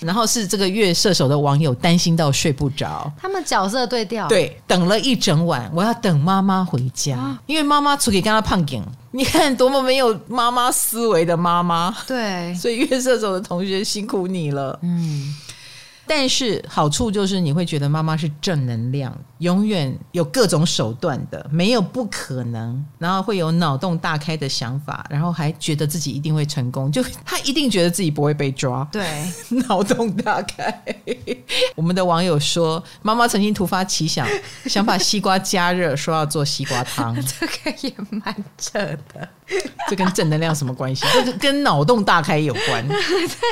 [0.02, 3.10] 然后是这个月射手的网友担心到睡不着。
[3.18, 8.84] 他们角色对调，对，等了一整晚，我要等妈妈回家，啊、因为妈妈出去跟他胖紧。
[9.12, 15.34] 你看多么没有妈妈思维的妈妈，对，所以月射手的同学辛苦你了，嗯。
[16.06, 28.88] 但是好处就是你会觉得妈妈是正能量，永远有各种手段的，没有不可能，然后会有脑洞大开的想法，然后还觉得自己一定会成功， 就他一定觉得自己不会被抓。
[28.92, 29.06] 对，
[29.68, 30.84] 脑洞大开。
[31.76, 34.28] 我们的网友说，妈妈曾经突发奇想，
[34.66, 39.28] 想把西瓜加热，说要做西瓜汤，这个也蛮扯的。
[39.88, 41.06] 这跟正能量什么关系？
[41.24, 42.84] 这跟脑洞大开有关。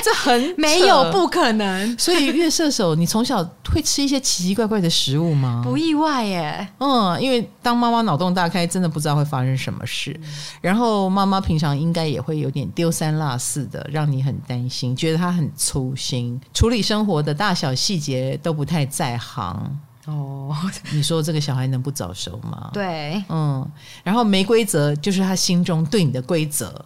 [0.04, 2.00] 这很没有不可能。
[2.00, 5.62] 所以月射手，你从小会吃一些奇奇怪怪的食物吗？
[5.64, 6.68] 不意外耶。
[6.78, 10.20] 嗯，因为当妈妈脑洞大开，真的不知道会发生什么事。
[10.62, 19.80] 然后妈妈平常应该也会有点丢三落四的，让你很担心，觉得她很粗心，处理生活的大小细节都不太在行。
[20.06, 20.54] 哦，
[20.92, 22.70] 你说这个小孩能不早熟吗？
[22.74, 23.66] 对，嗯，
[24.04, 26.84] 然后没规则就是他心中对你的规则，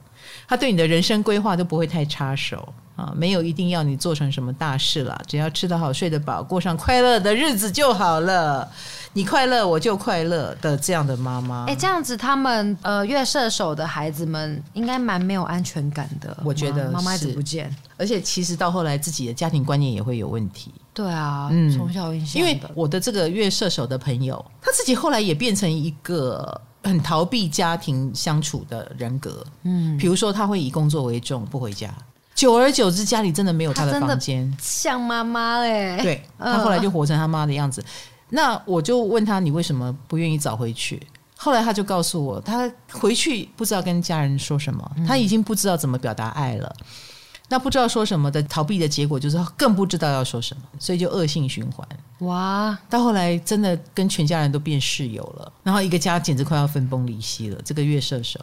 [0.47, 8.67] 他对你的人生规划都不会太插手啊，没有一定要你做成什么大事了，只要吃得好、睡得饱，过上快乐的日子就好了。
[9.13, 16.35] 你快乐，我就快乐的这样的妈妈，哎，这样子他们呃月射手的孩子们应该蛮没有安全感的。
[16.43, 20.71] 我觉得妈妈一直不见，而且其实到后来自己的家庭观念也会有问题。
[20.93, 22.39] 对啊，嗯，从小影响。
[22.39, 29.43] 因为我的这个月射手的朋友，他自己后来也变成一个很逃避家庭相处的人格。
[29.63, 31.91] 嗯，比如说他会以工作为重，不回家，
[32.37, 35.97] 久而久之家里真的没有他的房间，像妈妈哎。
[36.01, 37.81] 对，他后来就活成他妈的样子。
[37.81, 37.87] 呃
[38.29, 41.01] 那我就问他，你为什么不愿意早回去？
[41.37, 46.75] 后来他就告诉我，他回去不知道跟家人说什么，他已经不知道怎么表达爱了。
[47.47, 51.87] 那不知道说什么的逃避的结果，就是更不知道要说什么，所以就恶性循环。
[52.19, 52.77] 哇！
[52.89, 57.57] 到后来真的跟全家人都变室友了，然后一个家简直快要分崩离析了。
[57.63, 58.37] 这个月射手，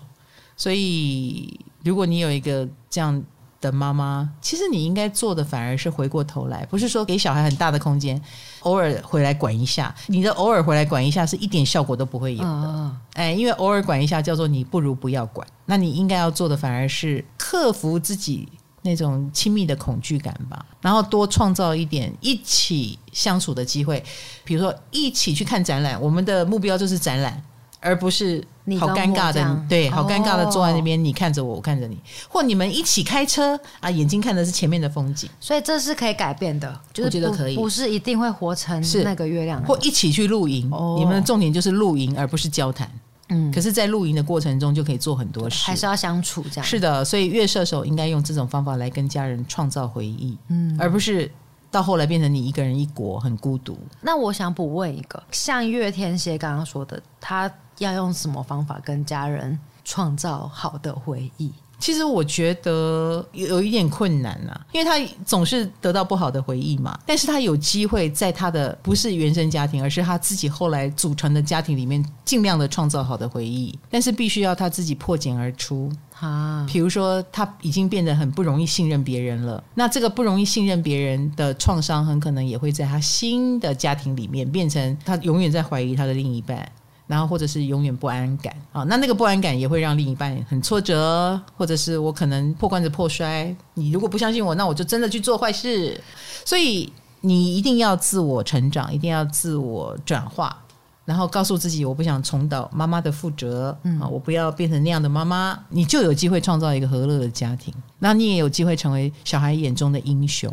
[0.57, 3.23] 所以如果你有一个这样
[3.65, 8.21] 的妈妈，其实你应该做的反而是回过头来，不是说给小孩很大的空间，
[8.61, 9.95] 偶尔回来管一下。
[10.09, 12.47] 你的偶尔回来管一下是一点效果都不会有的。
[12.47, 15.47] 嗯、哎，因为偶尔管一下叫做你不如不要管。
[15.65, 18.47] 那你应该要做的反而是克服自己
[18.83, 24.05] 那种亲密的恐惧感吧，然后多创造一点一起相处的机会，
[24.45, 25.99] 比如说一起去看展览。
[25.99, 27.43] 我们的目标就是展览。
[27.85, 28.43] 而不是
[28.81, 42.91] 好尴尬的，对，好尴尬的坐在那边，哦、你看着我，我看着你，或你们一起开车啊，眼睛看的是前面的风景，所以这是可以改变的，就是、我觉得可以，不是一定会活成那个月亮，或一起去露营，哦、你们的重点就是露营，而不是交谈。
[43.29, 46.65] 嗯，可是，在露营的过程中就可以做很多事，还是要相处这样。
[46.65, 51.31] 是的，所以月射手应该用这种方法来跟家人创造回忆，嗯，而不是。
[51.75, 53.77] 到后来变成你一个人一国，很孤独。
[54.01, 61.51] 那我想补问一个，像月天蝎刚刚说的，他要用什么方法跟家人创造好的回忆？
[61.81, 66.97] 其实我觉得有有一点困难呐、啊，因为他总是得到不好的回忆嘛。
[67.05, 73.77] 但是他有机会在他的不是原生家庭，而是他自己后来组成的家庭里面，尽量的创造好的回忆。
[73.91, 75.91] 但是必须要他自己破茧而出
[76.21, 76.67] 啊。
[76.69, 86.71] 比如说他已经变得很不容易信任别人了，那这个不容易信任别人的创伤，很可能也会在他新的家庭里面变成他永远在怀疑他的另一半。
[87.07, 93.55] 然后或者是永远不安感啊，那那个不安感也会让另一半很挫折，或者是我可能破罐子破摔。
[93.75, 96.01] 你如果不相信我，那我就真的去做坏事。
[96.47, 96.91] 所以
[97.21, 100.64] 你一定要自我成长，一定要自我转化，
[101.05, 107.73] 然后告诉自己，我不想重蹈妈妈的覆辙，嗯，我不要变成那样的妈妈，你就有机会创造一个和乐的家庭。
[107.99, 110.51] 那你也有机会成为小孩眼中的英雄，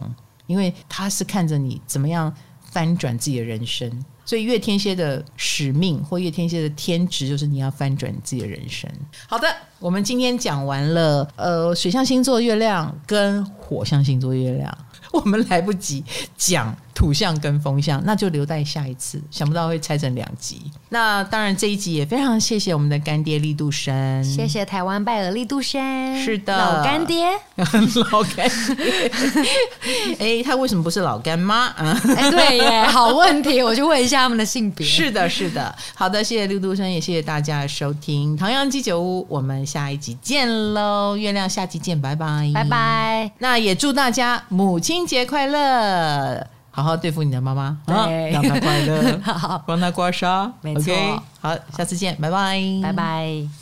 [0.47, 3.89] 因为他是看着你怎么样翻转自己的人生。
[4.23, 8.89] 所以月天蝎的使命或月天蝎的天职，就是你要翻转自己的人生。
[9.27, 9.47] 好的，
[9.79, 14.77] 我们今天讲完了，呃，水象星座月亮跟火象星座月亮。
[15.11, 16.01] 我们来不及
[16.37, 19.21] 讲土象跟风象，那就留待下一次。
[19.29, 20.61] 想不到会拆成两集。
[20.89, 25.81] 那当然这一集也非常谢谢我们的干爹力度生，谢谢台湾拜耳力度生，
[26.23, 27.29] 是的，老干爹，
[28.11, 29.51] 老干爹。
[30.19, 32.01] 哎，他为什么不是老干妈啊？
[32.15, 34.85] 哎，对耶，好问题，我去问一下他们的性别。
[34.85, 43.31] 是的，是的，好的，谢谢力度生，也谢谢大家的收听《唐阳鸡酒屋》，我们下一集见喽，月亮下集见，拜拜，拜拜。
[43.39, 46.60] 那也祝大家母亲节快乐！
[46.71, 50.93] 好好对付你的妈妈，对，让她快乐， 好，帮她刮痧，没错。
[50.93, 51.19] Okay?
[51.41, 53.60] 好，下次见，拜拜，拜拜。